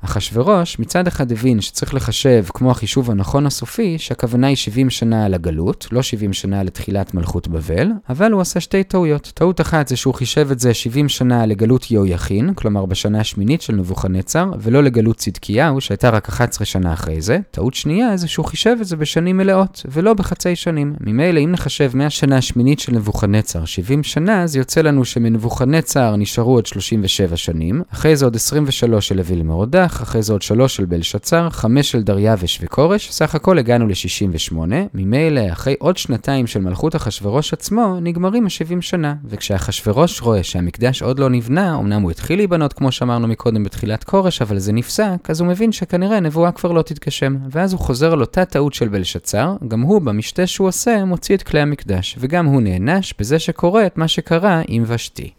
אחשורוש 0.00 0.78
מצד 0.78 1.06
אחד 1.06 1.32
הבין 1.32 1.60
שצריך 1.60 1.94
לחשב 1.94 2.44
כמו 2.54 2.70
החישוב 2.70 3.10
הנכון 3.10 3.46
הסופי, 3.46 3.98
שהכוונה 3.98 4.46
היא 4.46 4.56
70 4.56 4.90
שנה 4.90 5.28
לגלות, 5.28 5.86
לא 5.92 6.02
70 6.02 6.32
שנה 6.32 6.62
לתחילת 6.62 7.14
מלכות 7.14 7.48
בבל, 7.48 7.88
אבל 8.08 8.32
הוא 8.32 8.40
עשה 8.40 8.60
שתי 8.60 8.84
טעויות. 8.84 9.32
טעות 9.34 9.60
אחת 9.60 9.88
זה 9.88 9.96
שהוא 9.96 10.14
חישב 10.14 10.48
את 10.50 10.60
זה 10.60 10.74
70 10.74 11.08
שנה 11.08 11.46
לגלות 11.46 11.90
יהויכין, 11.90 12.54
כלומר 12.54 12.86
בשנה 12.86 13.20
השמינית 13.20 13.62
של 13.62 13.72
נבוכנצר, 13.72 14.50
ולא 14.58 14.82
לגלות 14.82 15.16
צדקיהו, 15.16 15.80
שהייתה 15.80 16.10
רק 16.10 16.28
11 16.28 16.66
שנה 16.66 16.92
אחרי 16.92 17.20
זה. 17.20 17.38
טעות 17.50 17.74
שנייה 17.74 18.16
זה 18.16 18.28
שהוא 18.28 18.46
חישב 18.46 18.76
את 18.80 18.86
זה 18.86 18.96
בשנים 18.96 19.36
מלאות, 19.36 19.82
ולא 19.92 20.14
בחצי 20.14 20.56
שנים. 20.56 20.94
ממילא 21.00 21.40
אם 21.40 21.52
נחשב 21.52 21.90
מהשנה 21.94 22.36
השמינית 22.36 22.80
של 22.80 22.92
נבוכנצר 22.92 23.64
70 23.64 24.02
שנה, 24.02 24.46
זה 24.46 24.58
יוצא 24.58 24.80
לנו 24.80 25.04
שמנבוכנצר 25.04 26.16
נשארו 26.16 26.54
עוד 26.54 26.66
37 26.66 27.36
שנים, 27.36 27.82
אחרי 27.92 28.16
זה 28.16 28.24
עוד 28.24 28.36
23 28.36 29.08
של 29.08 29.20
אביל 29.20 29.42
מרודה, 29.42 29.85
מלך, 29.86 30.02
אחרי 30.02 30.22
זה 30.22 30.32
עוד 30.32 30.42
שלוש 30.42 30.76
של 30.76 30.84
בלשצר, 30.84 31.50
חמש 31.50 31.90
של 31.90 32.02
דריווש 32.02 32.58
וכורש, 32.62 33.10
סך 33.10 33.34
הכל 33.34 33.58
הגענו 33.58 33.86
ל-68, 33.86 34.54
ממילא 34.94 35.52
אחרי 35.52 35.74
עוד 35.78 35.96
שנתיים 35.96 36.46
של 36.46 36.60
מלכות 36.60 36.96
אחשורוש 36.96 37.52
עצמו, 37.52 37.98
נגמרים 38.00 38.44
ה-70 38.44 38.80
שנה. 38.80 39.14
וכשאחשורוש 39.24 40.20
רואה 40.20 40.42
שהמקדש 40.42 41.02
עוד 41.02 41.18
לא 41.18 41.30
נבנה, 41.30 41.78
אמנם 41.78 42.02
הוא 42.02 42.10
התחיל 42.10 42.38
להיבנות 42.38 42.72
כמו 42.72 42.92
שאמרנו 42.92 43.28
מקודם 43.28 43.64
בתחילת 43.64 44.04
כורש, 44.04 44.42
אבל 44.42 44.58
זה 44.58 44.72
נפסק, 44.72 45.30
אז 45.30 45.40
הוא 45.40 45.48
מבין 45.48 45.72
שכנראה 45.72 46.16
הנבואה 46.16 46.52
כבר 46.52 46.72
לא 46.72 46.82
תתגשם. 46.82 47.36
ואז 47.50 47.72
הוא 47.72 47.80
חוזר 47.80 48.12
על 48.12 48.20
אותה 48.20 48.44
טעות 48.44 48.74
של 48.74 48.88
בלשצר, 48.88 49.56
גם 49.68 49.80
הוא 49.80 50.00
במשתה 50.00 50.46
שהוא 50.46 50.68
עושה 50.68 51.04
מוציא 51.04 51.36
את 51.36 51.42
כלי 51.42 51.60
המקדש, 51.60 52.16
וגם 52.18 52.46
הוא 52.46 52.62
נענש 52.62 53.14
בזה 53.18 53.38
שקורה 53.38 53.86
את 53.86 53.98
מה 53.98 54.08
שקרה 54.08 54.62
עם 54.68 54.84
ושתי. 54.86 55.30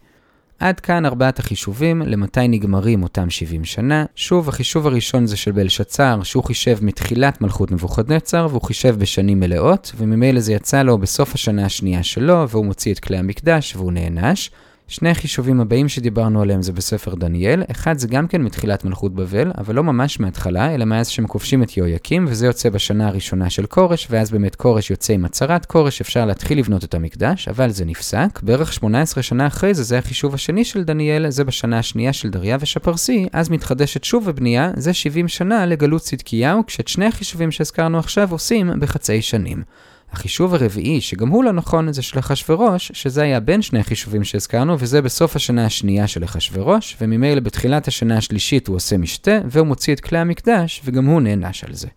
עד 0.58 0.80
כאן 0.80 1.06
ארבעת 1.06 1.38
החישובים, 1.38 2.02
למתי 2.02 2.48
נגמרים 2.48 3.02
אותם 3.02 3.30
70 3.30 3.64
שנה. 3.64 4.04
שוב, 4.14 4.48
החישוב 4.48 4.86
הראשון 4.86 5.26
זה 5.26 5.36
של 5.36 5.52
בלשצר, 5.52 6.22
שהוא 6.22 6.44
חישב 6.44 6.78
מתחילת 6.82 7.40
מלכות 7.40 7.72
נבוכדנצר, 7.72 8.46
והוא 8.50 8.62
חישב 8.62 8.96
בשנים 8.98 9.40
מלאות, 9.40 9.92
וממילא 9.96 10.40
זה 10.40 10.52
יצא 10.52 10.82
לו 10.82 10.98
בסוף 10.98 11.34
השנה 11.34 11.64
השנייה 11.64 12.02
שלו, 12.02 12.48
והוא 12.48 12.66
מוציא 12.66 12.92
את 12.92 12.98
כלי 12.98 13.16
המקדש, 13.16 13.76
והוא 13.76 13.92
נענש. 13.92 14.50
שני 14.90 15.10
החישובים 15.10 15.60
הבאים 15.60 15.88
שדיברנו 15.88 16.42
עליהם 16.42 16.62
זה 16.62 16.72
בספר 16.72 17.14
דניאל, 17.14 17.62
אחד 17.70 17.98
זה 17.98 18.08
גם 18.08 18.26
כן 18.26 18.42
מתחילת 18.42 18.84
מלכות 18.84 19.14
בבל, 19.14 19.52
אבל 19.58 19.74
לא 19.74 19.84
ממש 19.84 20.20
מההתחלה, 20.20 20.74
אלא 20.74 20.84
מאז 20.84 21.08
שהם 21.08 21.26
כובשים 21.26 21.62
את 21.62 21.76
יהויקים, 21.76 22.26
וזה 22.28 22.46
יוצא 22.46 22.70
בשנה 22.70 23.08
הראשונה 23.08 23.50
של 23.50 23.66
כורש, 23.66 24.06
ואז 24.10 24.30
באמת 24.30 24.56
כורש 24.56 24.90
יוצא 24.90 25.12
עם 25.12 25.24
הצהרת 25.24 25.66
כורש, 25.66 26.00
אפשר 26.00 26.24
להתחיל 26.24 26.58
לבנות 26.58 26.84
את 26.84 26.94
המקדש, 26.94 27.48
אבל 27.48 27.70
זה 27.70 27.84
נפסק. 27.84 28.40
בערך 28.42 28.72
18 28.72 29.22
שנה 29.22 29.46
אחרי 29.46 29.74
זה, 29.74 29.82
זה 29.82 29.98
החישוב 29.98 30.34
השני 30.34 30.64
של 30.64 30.84
דניאל, 30.84 31.30
זה 31.30 31.44
בשנה 31.44 31.78
השנייה 31.78 32.12
של 32.12 32.30
דריווש 32.30 32.76
הפרסי, 32.76 33.28
אז 33.32 33.48
מתחדשת 33.48 34.04
שוב 34.04 34.28
הבנייה, 34.28 34.70
זה 34.76 34.92
70 34.92 35.28
שנה 35.28 35.66
לגלות 35.66 36.02
צדקיהו, 36.02 36.66
כשאת 36.66 36.88
שני 36.88 37.06
החישובים 37.06 37.50
שהזכרנו 37.50 37.98
עכשיו 37.98 38.32
עושים 38.32 38.70
בחצי 38.80 39.22
שנים. 39.22 39.62
החישוב 40.12 40.54
הרביעי, 40.54 41.00
שגם 41.00 41.28
הוא 41.28 41.44
לא 41.44 41.52
נכון, 41.52 41.92
זה 41.92 42.02
של 42.02 42.18
אחשורוש, 42.18 42.92
שזה 42.94 43.22
היה 43.22 43.40
בין 43.40 43.62
שני 43.62 43.78
החישובים 43.78 44.24
שהזכרנו, 44.24 44.76
וזה 44.78 45.02
בסוף 45.02 45.36
השנה 45.36 45.66
השנייה 45.66 46.06
של 46.06 46.24
אחשורוש, 46.24 46.96
וממילא 47.00 47.40
בתחילת 47.40 47.88
השנה 47.88 48.16
השלישית 48.16 48.68
הוא 48.68 48.76
עושה 48.76 48.98
משתה, 48.98 49.38
והוא 49.50 49.66
מוציא 49.66 49.94
את 49.94 50.00
כלי 50.00 50.18
המקדש, 50.18 50.82
וגם 50.84 51.06
הוא 51.06 51.20
נענש 51.20 51.64
על 51.64 51.74
זה. 51.74 51.88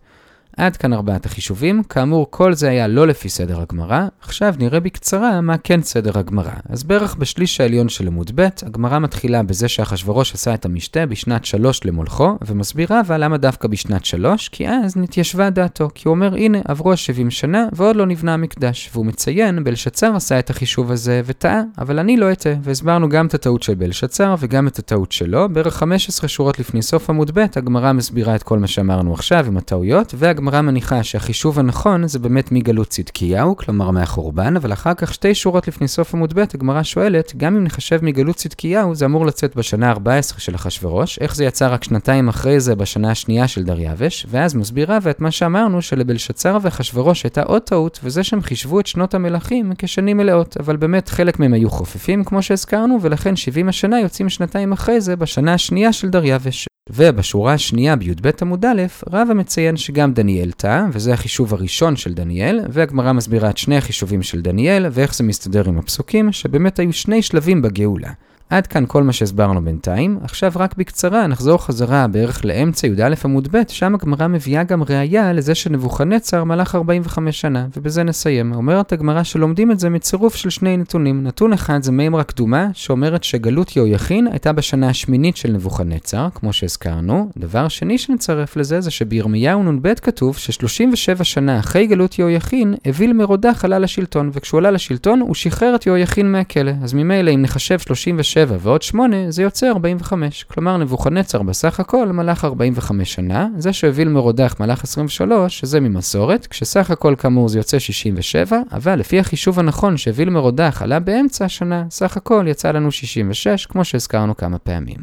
עד 0.56 0.76
כאן 0.76 0.92
ארבעת 0.92 1.26
החישובים, 1.26 1.82
כאמור 1.82 2.26
כל 2.30 2.54
זה 2.54 2.68
היה 2.68 2.88
לא 2.88 3.06
לפי 3.06 3.28
סדר 3.28 3.60
הגמרא, 3.60 4.06
עכשיו 4.20 4.54
נראה 4.58 4.80
בקצרה 4.80 5.40
מה 5.40 5.58
כן 5.58 5.82
סדר 5.82 6.18
הגמרא. 6.18 6.50
אז 6.68 6.82
בערך 6.82 7.14
בשליש 7.14 7.60
העליון 7.60 7.88
של 7.88 8.06
עמוד 8.06 8.30
ב', 8.34 8.48
הגמרא 8.62 8.98
מתחילה 8.98 9.42
בזה 9.42 9.68
שאחשורוש 9.68 10.34
עשה 10.34 10.54
את 10.54 10.64
המשתה 10.64 11.06
בשנת 11.06 11.44
שלוש 11.44 11.84
למולכו, 11.84 12.38
ומסבירה 12.46 13.00
אבל 13.00 13.24
למה 13.24 13.36
דווקא 13.36 13.68
בשנת 13.68 14.04
שלוש, 14.04 14.48
כי 14.48 14.68
אז 14.68 14.96
נתיישבה 14.96 15.50
דעתו, 15.50 15.88
כי 15.94 16.08
הוא 16.08 16.14
אומר 16.14 16.34
הנה 16.34 16.58
עברו 16.64 16.92
ה-70 16.92 17.30
שנה 17.30 17.66
ועוד 17.72 17.96
לא 17.96 18.06
נבנה 18.06 18.34
המקדש, 18.34 18.90
והוא 18.92 19.06
מציין 19.06 19.64
בלשצר 19.64 20.16
עשה 20.16 20.38
את 20.38 20.50
החישוב 20.50 20.90
הזה 20.90 21.22
וטעה, 21.24 21.62
אבל 21.78 21.98
אני 21.98 22.16
לא 22.16 22.32
אטעה, 22.32 22.54
והסברנו 22.62 23.08
גם 23.08 23.26
את 23.26 23.34
הטעות 23.34 23.62
של 23.62 23.74
בלשצר 23.74 24.34
וגם 24.38 24.68
את 24.68 24.78
הטעות 24.78 25.12
שלו, 25.12 25.48
בערך 25.48 25.74
15 25.74 26.28
שורות 26.28 26.58
לפני 26.58 26.82
סוף 26.82 27.10
עמוד 27.10 27.30
ב', 27.34 27.44
הגמרא 27.56 27.92
מסבירה 27.92 28.34
את 28.34 28.42
כל 28.42 28.58
מה 28.58 28.66
שאמרנו 28.66 29.14
עכשיו 29.14 29.46
עם 29.46 29.56
הטעויות, 29.56 30.14
הגמרא 30.42 30.60
מניחה 30.60 31.02
שהחישוב 31.02 31.58
הנכון 31.58 32.08
זה 32.08 32.18
באמת 32.18 32.52
מגלות 32.52 32.88
צדקיהו, 32.88 33.56
כלומר 33.56 33.90
מהחורבן, 33.90 34.56
אבל 34.56 34.72
אחר 34.72 34.94
כך 34.94 35.14
שתי 35.14 35.34
שורות 35.34 35.68
לפני 35.68 35.88
סוף 35.88 36.14
עמוד 36.14 36.34
ב', 36.34 36.44
הגמרא 36.54 36.82
שואלת, 36.82 37.32
גם 37.36 37.56
אם 37.56 37.64
נחשב 37.64 37.98
מגלות 38.02 38.36
צדקיהו, 38.36 38.94
זה 38.94 39.04
אמור 39.04 39.26
לצאת 39.26 39.56
בשנה 39.56 39.90
ה-14 39.90 40.38
של 40.38 40.54
אחשורוש, 40.54 41.18
איך 41.18 41.36
זה 41.36 41.44
יצא 41.44 41.68
רק 41.72 41.84
שנתיים 41.84 42.28
אחרי 42.28 42.60
זה 42.60 42.74
בשנה 42.74 43.10
השנייה 43.10 43.48
של 43.48 43.62
דריווש, 43.62 44.26
ואז 44.28 44.54
מסבירה 44.54 44.98
ואת 45.02 45.20
מה 45.20 45.30
שאמרנו 45.30 45.82
שלבלשצר 45.82 46.58
ואחשורוש 46.62 47.22
הייתה 47.22 47.42
עוד 47.42 47.62
טעות, 47.62 48.00
וזה 48.04 48.24
שהם 48.24 48.42
חישבו 48.42 48.80
את 48.80 48.86
שנות 48.86 49.14
המלכים 49.14 49.72
כשנים 49.78 50.16
מלאות, 50.16 50.56
אבל 50.60 50.76
באמת 50.76 51.08
חלק 51.08 51.40
מהם 51.40 51.52
היו 51.52 51.70
חופפים 51.70 52.24
כמו 52.24 52.42
שהזכרנו, 52.42 52.98
ולכן 53.02 53.36
70 53.36 53.68
השנה 53.68 54.00
יוצאים 54.00 54.28
שנתיים 54.28 54.72
אחרי 54.72 55.00
זה 55.00 55.16
בשנה 55.16 55.54
השנייה 55.54 55.92
של 55.92 56.08
דריווש. 56.08 56.71
ובשורה 56.90 57.52
השנייה 57.52 57.96
בי"ב 57.96 58.30
עמוד 58.42 58.64
א', 58.64 58.82
רבא 59.08 59.34
מציין 59.34 59.76
שגם 59.76 60.12
דניאל 60.12 60.50
טעה, 60.50 60.86
וזה 60.92 61.12
החישוב 61.12 61.54
הראשון 61.54 61.96
של 61.96 62.14
דניאל, 62.14 62.60
והגמרא 62.68 63.12
מסבירה 63.12 63.50
את 63.50 63.58
שני 63.58 63.76
החישובים 63.76 64.22
של 64.22 64.40
דניאל, 64.40 64.86
ואיך 64.92 65.14
זה 65.14 65.24
מסתדר 65.24 65.68
עם 65.68 65.78
הפסוקים, 65.78 66.32
שבאמת 66.32 66.78
היו 66.78 66.92
שני 66.92 67.22
שלבים 67.22 67.62
בגאולה. 67.62 68.10
עד 68.52 68.66
כאן 68.66 68.84
כל 68.88 69.02
מה 69.02 69.12
שהסברנו 69.12 69.64
בינתיים, 69.64 70.18
עכשיו 70.22 70.52
רק 70.56 70.74
בקצרה 70.76 71.26
נחזור 71.26 71.58
חזרה 71.64 72.06
בערך 72.06 72.44
לאמצע 72.44 72.86
י"א 72.86 73.14
עמוד 73.24 73.48
ב', 73.52 73.62
שם 73.68 73.94
הגמרא 73.94 74.26
מביאה 74.26 74.62
גם 74.62 74.82
ראייה 74.82 75.32
לזה 75.32 75.54
שנבוכנצר 75.54 76.44
מלך 76.44 76.74
45 76.74 77.40
שנה, 77.40 77.66
ובזה 77.76 78.02
נסיים. 78.02 78.52
אומרת 78.52 78.92
הגמרא 78.92 79.22
שלומדים 79.22 79.70
את 79.70 79.80
זה 79.80 79.90
מצירוף 79.90 80.34
של 80.34 80.50
שני 80.50 80.76
נתונים. 80.76 81.22
נתון 81.22 81.52
אחד 81.52 81.82
זה 81.82 81.92
מימרה 81.92 82.24
קדומה, 82.24 82.68
שאומרת 82.72 83.24
שגלות 83.24 83.76
יהויכין 83.76 84.26
הייתה 84.26 84.52
בשנה 84.52 84.88
השמינית 84.88 85.36
של 85.36 85.52
נבוכנצר, 85.52 86.28
כמו 86.34 86.52
שהזכרנו. 86.52 87.30
דבר 87.36 87.68
שני 87.68 87.98
שנצרף 87.98 88.56
לזה 88.56 88.80
זה 88.80 88.90
שבירמיהו 88.90 89.62
נ"ב 89.72 89.94
כתוב 89.94 90.36
ש-37 90.36 91.24
שנה 91.24 91.58
אחרי 91.58 91.86
גלות 91.86 92.18
יהויכין, 92.18 92.74
אוויל 92.86 93.12
מרודח 93.12 93.64
עלה 93.64 93.78
לשלטון, 93.78 94.30
וכשהוא 94.32 94.58
עלה 94.58 94.70
לשלטון 94.70 95.20
הוא 95.20 95.34
שחרר 95.34 95.74
את 95.74 95.86
יהויכין 95.86 96.32
מהכלא. 96.32 96.72
אז 96.82 96.94
ממילא 96.94 97.30
אם 97.30 97.42
נחשב 97.42 97.78
37 97.78 98.41
7 98.42 98.56
ועוד 98.60 98.82
8 98.82 99.30
זה 99.30 99.42
יוצא 99.42 99.68
45. 99.68 100.44
כלומר 100.44 100.76
נבוכנצר 100.76 101.42
בסך 101.42 101.80
הכל 101.80 102.06
מלך 102.06 102.44
45 102.44 103.14
שנה, 103.14 103.48
זה 103.58 103.72
שהוביל 103.72 104.08
מרודח 104.08 104.56
מלך 104.60 104.84
23, 104.84 105.58
שזה 105.58 105.80
ממסורת, 105.80 106.46
כשסך 106.46 106.90
הכל 106.90 107.14
כאמור 107.18 107.48
זה 107.48 107.58
יוצא 107.58 107.78
67, 107.78 108.60
אבל 108.72 108.98
לפי 108.98 109.18
החישוב 109.18 109.58
הנכון 109.58 109.96
שהוביל 109.96 110.30
מרודח 110.30 110.82
עלה 110.82 111.00
באמצע 111.00 111.44
השנה, 111.44 111.84
סך 111.90 112.16
הכל 112.16 112.44
יצא 112.48 112.70
לנו 112.70 112.90
66, 112.90 113.66
כמו 113.66 113.84
שהזכרנו 113.84 114.36
כמה 114.36 114.58
פעמים. 114.58 114.98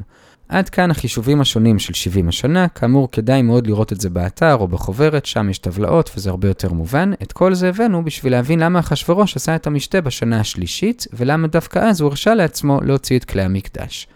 עד 0.49 0.69
כאן 0.69 0.91
החישובים 0.91 1.41
השונים 1.41 1.79
של 1.79 1.93
70 1.93 2.29
השנה, 2.29 2.67
כאמור 2.67 3.11
כדאי 3.11 3.41
מאוד 3.41 3.67
לראות 3.67 3.93
את 3.93 4.01
זה 4.01 4.09
באתר 4.09 4.55
או 4.55 4.67
בחוברת, 4.67 5.25
שם 5.25 5.49
יש 5.49 5.57
טבלאות 5.57 6.11
וזה 6.15 6.29
הרבה 6.29 6.47
יותר 6.47 6.73
מובן. 6.73 7.11
את 7.23 7.31
כל 7.31 7.53
זה 7.53 7.69
הבאנו 7.69 8.05
בשביל 8.05 8.31
להבין 8.31 8.59
למה 8.59 8.79
אחשורוש 8.79 9.35
עשה 9.35 9.55
את 9.55 9.67
המשתה 9.67 10.01
בשנה 10.01 10.39
השלישית, 10.39 11.07
ולמה 11.13 11.47
דווקא 11.47 11.79
אז 11.79 12.01
הוא 12.01 12.09
הרשה 12.09 12.33
לעצמו 12.33 12.79
להוציא 12.81 13.17
את 13.17 13.25
כלי 13.25 13.41
המקדש. 13.41 14.07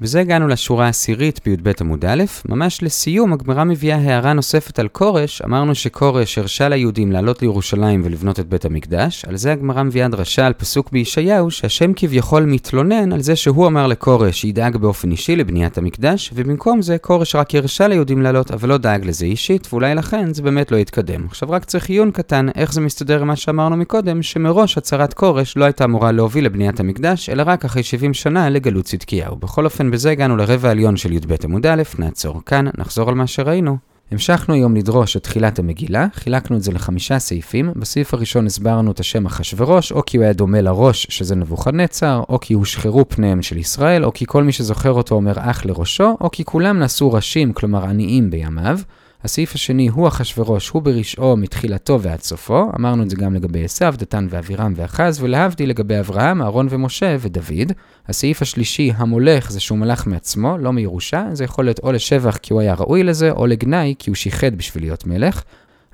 בזה 0.00 0.20
הגענו 0.20 0.48
לשורה 0.48 0.86
העשירית 0.86 1.40
בי"ב 1.44 1.70
עמוד 1.80 2.04
א', 2.04 2.24
ממש 2.48 2.82
לסיום 2.82 3.32
הגמרא 3.32 3.64
מביאה 3.64 3.96
הערה 3.96 4.32
נוספת 4.32 4.78
על 4.78 4.88
כורש, 4.88 5.42
אמרנו 5.42 5.74
שכורש 5.74 6.38
הרשה 6.38 6.68
ליהודים 6.68 7.12
לעלות 7.12 7.42
לירושלים 7.42 8.02
ולבנות 8.04 8.40
את 8.40 8.48
בית 8.48 8.64
המקדש, 8.64 9.24
על 9.24 9.36
זה 9.36 9.52
הגמרא 9.52 9.82
מביאה 9.82 10.08
דרשה 10.08 10.46
על 10.46 10.52
פסוק 10.52 10.90
בישעיהו, 10.92 11.50
שהשם 11.50 11.92
כביכול 11.96 12.44
מתלונן 12.44 13.12
על 13.12 13.20
זה 13.20 13.36
שהוא 13.36 13.66
אמר 13.66 13.86
לכורש 13.86 14.40
שידאג 14.40 14.76
באופן 14.76 15.10
אישי 15.10 15.36
לבניית 15.36 15.78
המקדש, 15.78 16.30
ובמקום 16.34 16.82
זה 16.82 16.98
כורש 16.98 17.34
רק 17.34 17.54
הרשה 17.54 17.88
ליהודים 17.88 18.22
לעלות, 18.22 18.50
אבל 18.50 18.68
לא 18.68 18.78
דאג 18.78 19.06
לזה 19.06 19.24
אישית, 19.24 19.68
ואולי 19.72 19.94
לכן 19.94 20.34
זה 20.34 20.42
באמת 20.42 20.72
לא 20.72 20.76
יתקדם. 20.76 21.26
עכשיו 21.26 21.50
רק 21.50 21.64
צריך 21.64 21.88
עיון 21.88 22.10
קטן, 22.10 22.46
איך 22.54 22.72
זה 22.72 22.80
מסתדר 22.80 23.20
עם 23.20 23.26
מה 23.26 23.36
שאמרנו 23.36 23.76
מקודם, 23.76 24.22
שמראש 24.22 24.78
הצהרת 24.78 25.14
כורש 25.14 25.56
לא 25.56 25.64
הייתה 25.64 25.84
אמורה 25.84 26.12
להוביל 26.12 26.44
לבניית 26.44 26.80
המקדש, 26.80 27.28
אלא 27.28 27.42
רק 27.46 27.64
אחרי 27.64 27.82
70 27.82 28.14
שנה 28.14 28.50
לגלות 28.50 28.84
צדקיהו. 28.84 29.36
בכל 29.36 29.64
אופן, 29.64 29.85
בזה 29.90 30.10
הגענו 30.10 30.36
לרבע 30.36 30.68
העליון 30.68 30.96
של 30.96 31.12
י"ב 31.12 31.34
עמוד 31.44 31.66
א', 31.66 31.82
נעצור 31.98 32.40
כאן, 32.46 32.66
נחזור 32.78 33.08
על 33.08 33.14
מה 33.14 33.26
שראינו. 33.26 33.76
המשכנו 34.10 34.54
היום 34.54 34.76
לדרוש 34.76 35.16
את 35.16 35.22
תחילת 35.22 35.58
המגילה, 35.58 36.06
חילקנו 36.14 36.56
את 36.56 36.62
זה 36.62 36.72
לחמישה 36.72 37.18
סעיפים. 37.18 37.70
בסעיף 37.76 38.14
הראשון 38.14 38.46
הסברנו 38.46 38.90
את 38.90 39.00
השם 39.00 39.26
אחשורוש, 39.26 39.92
או 39.92 40.02
כי 40.06 40.16
הוא 40.16 40.24
היה 40.24 40.32
דומה 40.32 40.60
לראש, 40.60 41.06
שזה 41.10 41.34
נבוכדנצר, 41.34 42.22
או 42.28 42.40
כי 42.40 42.54
הושחרו 42.54 43.08
פניהם 43.08 43.42
של 43.42 43.56
ישראל, 43.56 44.04
או 44.04 44.12
כי 44.12 44.24
כל 44.28 44.44
מי 44.44 44.52
שזוכר 44.52 44.92
אותו 44.92 45.14
אומר 45.14 45.32
אח 45.36 45.64
לראשו, 45.64 46.16
או 46.20 46.30
כי 46.30 46.44
כולם 46.44 46.78
נעשו 46.78 47.12
ראשים, 47.12 47.52
כלומר 47.52 47.84
עניים 47.84 48.30
בימיו. 48.30 48.78
הסעיף 49.24 49.54
השני 49.54 49.88
הוא 49.88 50.08
אחשורוש, 50.08 50.68
הוא 50.68 50.82
ברשעו 50.82 51.36
מתחילתו 51.36 52.00
ועד 52.00 52.20
סופו, 52.20 52.70
אמרנו 52.78 53.02
את 53.02 53.10
זה 53.10 53.16
גם 53.16 53.34
לגבי 53.34 53.64
עשיו, 53.64 53.94
דתן 53.98 54.26
ואבירם 54.30 54.72
ואחז, 54.76 55.22
ולהבדיל 55.22 55.70
לגבי 55.70 55.98
אברהם, 55.98 56.42
אהרון 56.42 56.66
ומשה 56.70 57.16
ודוד. 57.20 57.72
הסעיף 58.08 58.42
השלישי, 58.42 58.92
המולך, 58.96 59.50
זה 59.50 59.60
שהוא 59.60 59.78
מלך 59.78 60.06
מעצמו, 60.06 60.58
לא 60.58 60.72
מירושה, 60.72 61.26
זה 61.32 61.44
יכול 61.44 61.64
להיות 61.64 61.78
או 61.78 61.92
לשבח 61.92 62.36
כי 62.36 62.52
הוא 62.52 62.60
היה 62.60 62.74
ראוי 62.74 63.02
לזה, 63.02 63.30
או 63.30 63.46
לגנאי 63.46 63.94
כי 63.98 64.10
הוא 64.10 64.16
שיחד 64.16 64.54
בשביל 64.54 64.84
להיות 64.84 65.06
מלך. 65.06 65.42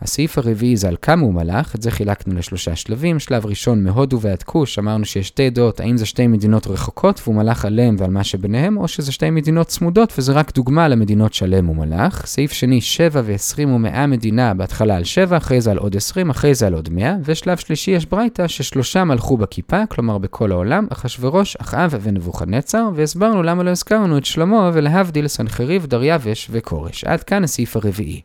הסעיף 0.02 0.38
הרביעי 0.38 0.76
זה 0.76 0.88
על 0.88 0.96
כמה 1.02 1.22
הוא 1.22 1.34
מלך, 1.34 1.74
את 1.74 1.82
זה 1.82 1.90
חילקנו 1.90 2.34
לשלושה 2.34 2.76
שלבים. 2.76 3.18
שלב 3.18 3.46
ראשון 3.46 3.84
מהודו 3.84 4.20
ועד 4.20 4.42
כוש, 4.42 4.78
אמרנו 4.78 5.04
שיש 5.04 5.28
שתי 5.28 5.50
דעות, 5.50 5.80
האם 5.80 5.96
זה 5.96 6.06
שתי 6.06 6.26
מדינות 6.26 6.66
רחוקות 6.66 7.20
והוא 7.24 7.34
מלך 7.34 7.64
עליהם 7.64 7.96
ועל 7.98 8.10
מה 8.10 8.24
שביניהם, 8.24 8.76
או 8.76 8.88
שזה 8.88 9.12
שתי 9.12 9.30
מדינות 9.30 9.66
צמודות 9.66 10.12
וזה 10.18 10.32
רק 10.32 10.54
דוגמה 10.54 10.88
למדינות 10.88 11.34
שעליהם 11.34 11.66
הוא 11.66 11.76
מלך. 11.76 12.26
סעיף 12.26 12.52
שני, 12.52 12.80
7 12.80 13.22
ו-20 13.24 13.68
ומאה 13.68 14.06
מדינה, 14.06 14.54
בהתחלה 14.54 14.96
על 14.96 15.04
7, 15.04 15.36
אחרי 15.36 15.60
זה 15.60 15.70
על 15.70 15.78
עוד 15.78 15.96
20, 15.96 16.30
אחרי 16.30 16.54
זה 16.54 16.66
על 16.66 16.74
עוד 16.74 16.88
100, 16.92 17.16
ושלב 17.24 17.56
שלישי 17.56 17.90
יש 17.90 18.06
ברייתא 18.06 18.48
ששלושה 18.48 19.04
מלכו 19.04 19.36
בכיפה, 19.36 19.86
כלומר 19.86 20.18
בכל 20.18 20.52
העולם, 20.52 20.86
אחשורוש, 20.92 21.56
אחאב 21.56 21.94
ונבוכדנצר, 22.02 22.88
והסברנו 22.94 23.42
למה 23.42 23.62
לא 23.62 23.70
הזכרנו 23.70 24.18
את 24.18 24.24
שלמה 24.24 24.70
ולהבדיל 24.74 25.28
סנחריב, 25.28 25.86
דריווש 25.86 26.48
וכורש. 26.50 27.04
עד 27.04 27.22
כאן 27.22 27.44
הסעיף 27.44 27.76
הרביעי. 27.76 28.20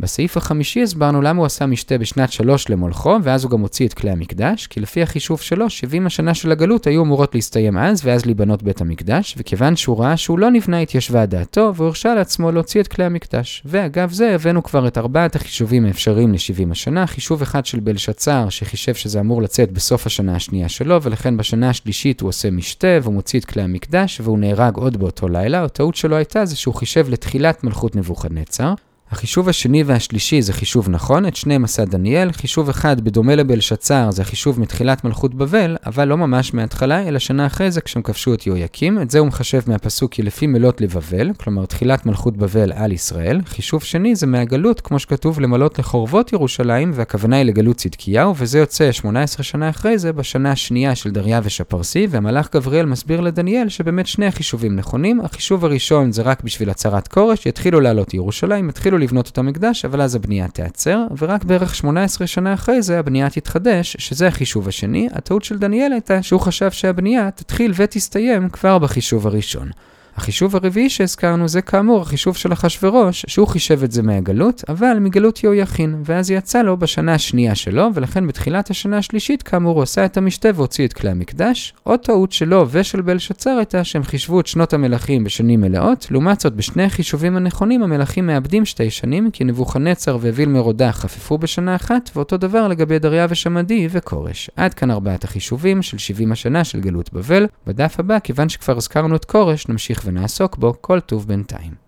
בסעיף 0.00 0.36
החמישי 0.36 0.82
הסברנו 0.82 1.22
למה 1.22 1.38
הוא 1.38 1.46
עשה 1.46 1.66
משתה 1.66 1.98
בשנת 1.98 2.32
שלוש 2.32 2.70
למולכו, 2.70 3.16
ואז 3.22 3.44
הוא 3.44 3.50
גם 3.50 3.60
הוציא 3.60 3.86
את 3.86 3.94
כלי 3.94 4.10
המקדש, 4.10 4.66
כי 4.66 4.80
לפי 4.80 5.02
החישוב 5.02 5.40
שלו, 5.40 5.70
70 5.70 6.06
השנה 6.06 6.34
של 6.34 6.52
הגלות 6.52 6.86
היו 6.86 7.02
אמורות 7.02 7.34
להסתיים 7.34 7.78
אז, 7.78 8.00
ואז 8.04 8.26
להיבנות 8.26 8.62
בית 8.62 8.80
המקדש, 8.80 9.34
וכיוון 9.38 9.76
שהוא 9.76 10.00
ראה 10.00 10.16
שהוא 10.16 10.38
לא 10.38 10.50
נבנה 10.50 10.80
התיישבה 10.80 11.26
דעתו, 11.26 11.72
והוא 11.74 11.86
הרשה 11.86 12.14
לעצמו 12.14 12.52
להוציא 12.52 12.80
את 12.80 12.88
כלי 12.88 13.04
המקדש. 13.04 13.62
ואגב 13.64 14.12
זה, 14.12 14.34
הבאנו 14.34 14.62
כבר 14.62 14.88
את 14.88 14.98
ארבעת 14.98 15.36
החישובים 15.36 15.86
האפשריים 15.86 16.32
ל-70 16.32 16.72
השנה, 16.72 17.06
חישוב 17.06 17.42
אחד 17.42 17.66
של 17.66 17.80
בלשצר, 17.80 18.48
שחישב 18.48 18.94
שזה 18.94 19.20
אמור 19.20 19.42
לצאת 19.42 19.72
בסוף 19.72 20.06
השנה 20.06 20.36
השנייה 20.36 20.68
שלו, 20.68 21.02
ולכן 21.02 21.36
בשנה 21.36 21.70
השלישית 21.70 22.20
הוא 22.20 22.28
עושה 22.28 22.50
משתה, 22.50 22.98
והוא 23.02 23.14
מוציא 23.14 23.40
את 23.40 23.44
כלי 23.44 23.62
המקדש, 23.62 24.20
והוא 24.20 24.38
נהרג 24.38 24.76
עוד 24.76 24.96
באותו 24.96 25.28
לילה. 25.28 25.64
הטעות 25.64 25.94
שלו 25.94 26.16
הייתה 26.16 26.44
זה 26.44 26.56
שהוא 26.56 26.74
חישב 26.74 27.06
לתחילת 27.08 27.64
מלכות 27.64 27.96
נבוכדנצר. 27.96 28.74
החישוב 29.10 29.48
השני 29.48 29.82
והשלישי 29.82 30.42
זה 30.42 30.52
חישוב 30.52 30.88
נכון, 30.88 31.26
את 31.26 31.36
שניהם 31.36 31.64
עשה 31.64 31.84
דניאל, 31.84 32.32
חישוב 32.32 32.68
אחד 32.68 33.00
בדומה 33.00 33.34
לבלשצר 33.34 34.10
זה 34.10 34.24
חישוב 34.24 34.60
מתחילת 34.60 35.04
מלכות 35.04 35.34
בבל, 35.34 35.76
אבל 35.86 36.08
לא 36.08 36.16
ממש 36.16 36.54
מההתחלה, 36.54 37.08
אלא 37.08 37.18
שנה 37.18 37.46
אחרי 37.46 37.70
זה 37.70 37.80
כשהם 37.80 38.02
כבשו 38.02 38.34
את 38.34 38.46
יהויקים, 38.46 39.02
את 39.02 39.10
זה 39.10 39.18
הוא 39.18 39.26
מחשב 39.26 39.60
מהפסוק 39.66 40.12
כי 40.12 40.22
לפי 40.22 40.46
מלות 40.46 40.80
לבבל, 40.80 41.30
כלומר 41.36 41.66
תחילת 41.66 42.06
מלכות 42.06 42.36
בבל 42.36 42.72
על 42.72 42.92
ישראל, 42.92 43.40
חישוב 43.46 43.82
שני 43.82 44.16
זה 44.16 44.26
מהגלות, 44.26 44.80
כמו 44.80 44.98
שכתוב 44.98 45.40
למלות 45.40 45.78
לחורבות 45.78 46.32
ירושלים, 46.32 46.90
והכוונה 46.94 47.36
היא 47.36 47.44
לגלות 47.44 47.76
צדקיהו, 47.76 48.34
וזה 48.36 48.58
יוצא 48.58 48.92
18 48.92 49.44
שנה 49.44 49.70
אחרי 49.70 49.98
זה, 49.98 50.12
בשנה 50.12 50.52
השנייה 50.52 50.94
של 50.94 51.10
דריווש 51.10 51.60
הפרסי, 51.60 52.06
והמלאך 52.10 52.48
גבריאל 52.54 52.86
מסביר 52.86 53.20
לדניאל 53.20 53.68
שבאמת 53.68 54.06
שני 54.06 54.26
החישובים 54.26 54.76
נכונים, 54.76 55.20
החישוב 55.20 55.64
הראשון 55.64 56.12
זה 56.12 56.22
רק 56.22 56.42
בשביל 56.42 56.70
הצהרת 56.70 57.08
כורש, 57.08 57.46
יתחילו 57.46 57.80
לעלות 57.80 58.14
ירושלים, 58.14 58.68
יתחילו 58.68 58.99
לבנות 59.00 59.28
את 59.28 59.38
המקדש, 59.38 59.84
אבל 59.84 60.00
אז 60.00 60.14
הבנייה 60.14 60.48
תיעצר, 60.48 61.06
ורק 61.18 61.44
בערך 61.44 61.74
18 61.74 62.26
שנה 62.26 62.54
אחרי 62.54 62.82
זה 62.82 62.98
הבנייה 62.98 63.30
תתחדש, 63.30 63.96
שזה 63.98 64.28
החישוב 64.28 64.68
השני. 64.68 65.08
הטעות 65.12 65.44
של 65.44 65.58
דניאל 65.58 65.92
הייתה 65.92 66.22
שהוא 66.22 66.40
חשב 66.40 66.70
שהבנייה 66.70 67.30
תתחיל 67.30 67.72
ותסתיים 67.76 68.48
כבר 68.48 68.78
בחישוב 68.78 69.26
הראשון. 69.26 69.70
החישוב 70.16 70.56
הרביעי 70.56 70.90
שהזכרנו 70.90 71.48
זה 71.48 71.62
כאמור 71.62 72.02
החישוב 72.02 72.36
של 72.36 72.52
אחשורוש, 72.52 73.24
שהוא 73.28 73.46
חישב 73.48 73.82
את 73.82 73.92
זה 73.92 74.02
מהגלות, 74.02 74.64
אבל 74.68 74.96
מגלות 75.00 75.44
יהויכין, 75.44 76.02
ואז 76.04 76.30
יצא 76.30 76.62
לו 76.62 76.76
בשנה 76.76 77.14
השנייה 77.14 77.54
שלו, 77.54 77.88
ולכן 77.94 78.26
בתחילת 78.26 78.70
השנה 78.70 78.98
השלישית 78.98 79.42
כאמור 79.42 79.74
הוא 79.74 79.82
עשה 79.82 80.04
את 80.04 80.16
המשתה 80.16 80.48
והוציא 80.54 80.86
את 80.86 80.92
כלי 80.92 81.10
המקדש. 81.10 81.74
עוד 81.82 82.00
טעות 82.00 82.32
שלו 82.32 82.66
ושל 82.70 83.00
בלשצר 83.00 83.50
הייתה 83.50 83.84
שהם 83.84 84.02
חישבו 84.02 84.40
את 84.40 84.46
שנות 84.46 84.72
המלכים 84.72 85.24
בשנים 85.24 85.60
מלאות, 85.60 86.06
לעומת 86.10 86.40
זאת 86.40 86.54
בשני 86.54 86.84
החישובים 86.84 87.36
הנכונים 87.36 87.82
המלכים 87.82 88.26
מאבדים 88.26 88.64
שתי 88.64 88.90
שנים, 88.90 89.30
כי 89.30 89.44
נבוכנצר 89.44 90.16
וויל 90.16 90.48
מרודה 90.48 90.92
חפפו 90.92 91.38
בשנה 91.38 91.76
אחת, 91.76 92.10
ואותו 92.16 92.36
דבר 92.36 92.68
לגבי 92.68 92.98
דריווש 92.98 93.46
עמדי 93.46 93.88
וכורש. 93.90 94.50
עד 94.56 94.74
כאן 94.74 94.90
ארבעת 94.90 95.24
החישובים 95.24 95.82
של 95.82 95.98
70 95.98 96.32
השנה 96.32 96.64
של 96.64 96.80
גלות 96.80 97.12
בבל. 97.12 97.46
בדף 97.66 97.96
הבא, 97.98 98.18
כיוון 98.18 98.48
שכבר 98.48 98.76
הזכרנו 98.76 99.16
את 99.16 99.24
כורש, 99.24 99.68
נמשיך 99.68 99.99
ונעסוק 100.04 100.56
בו 100.56 100.74
כל 100.80 101.00
טוב 101.00 101.26
בינתיים. 101.28 101.79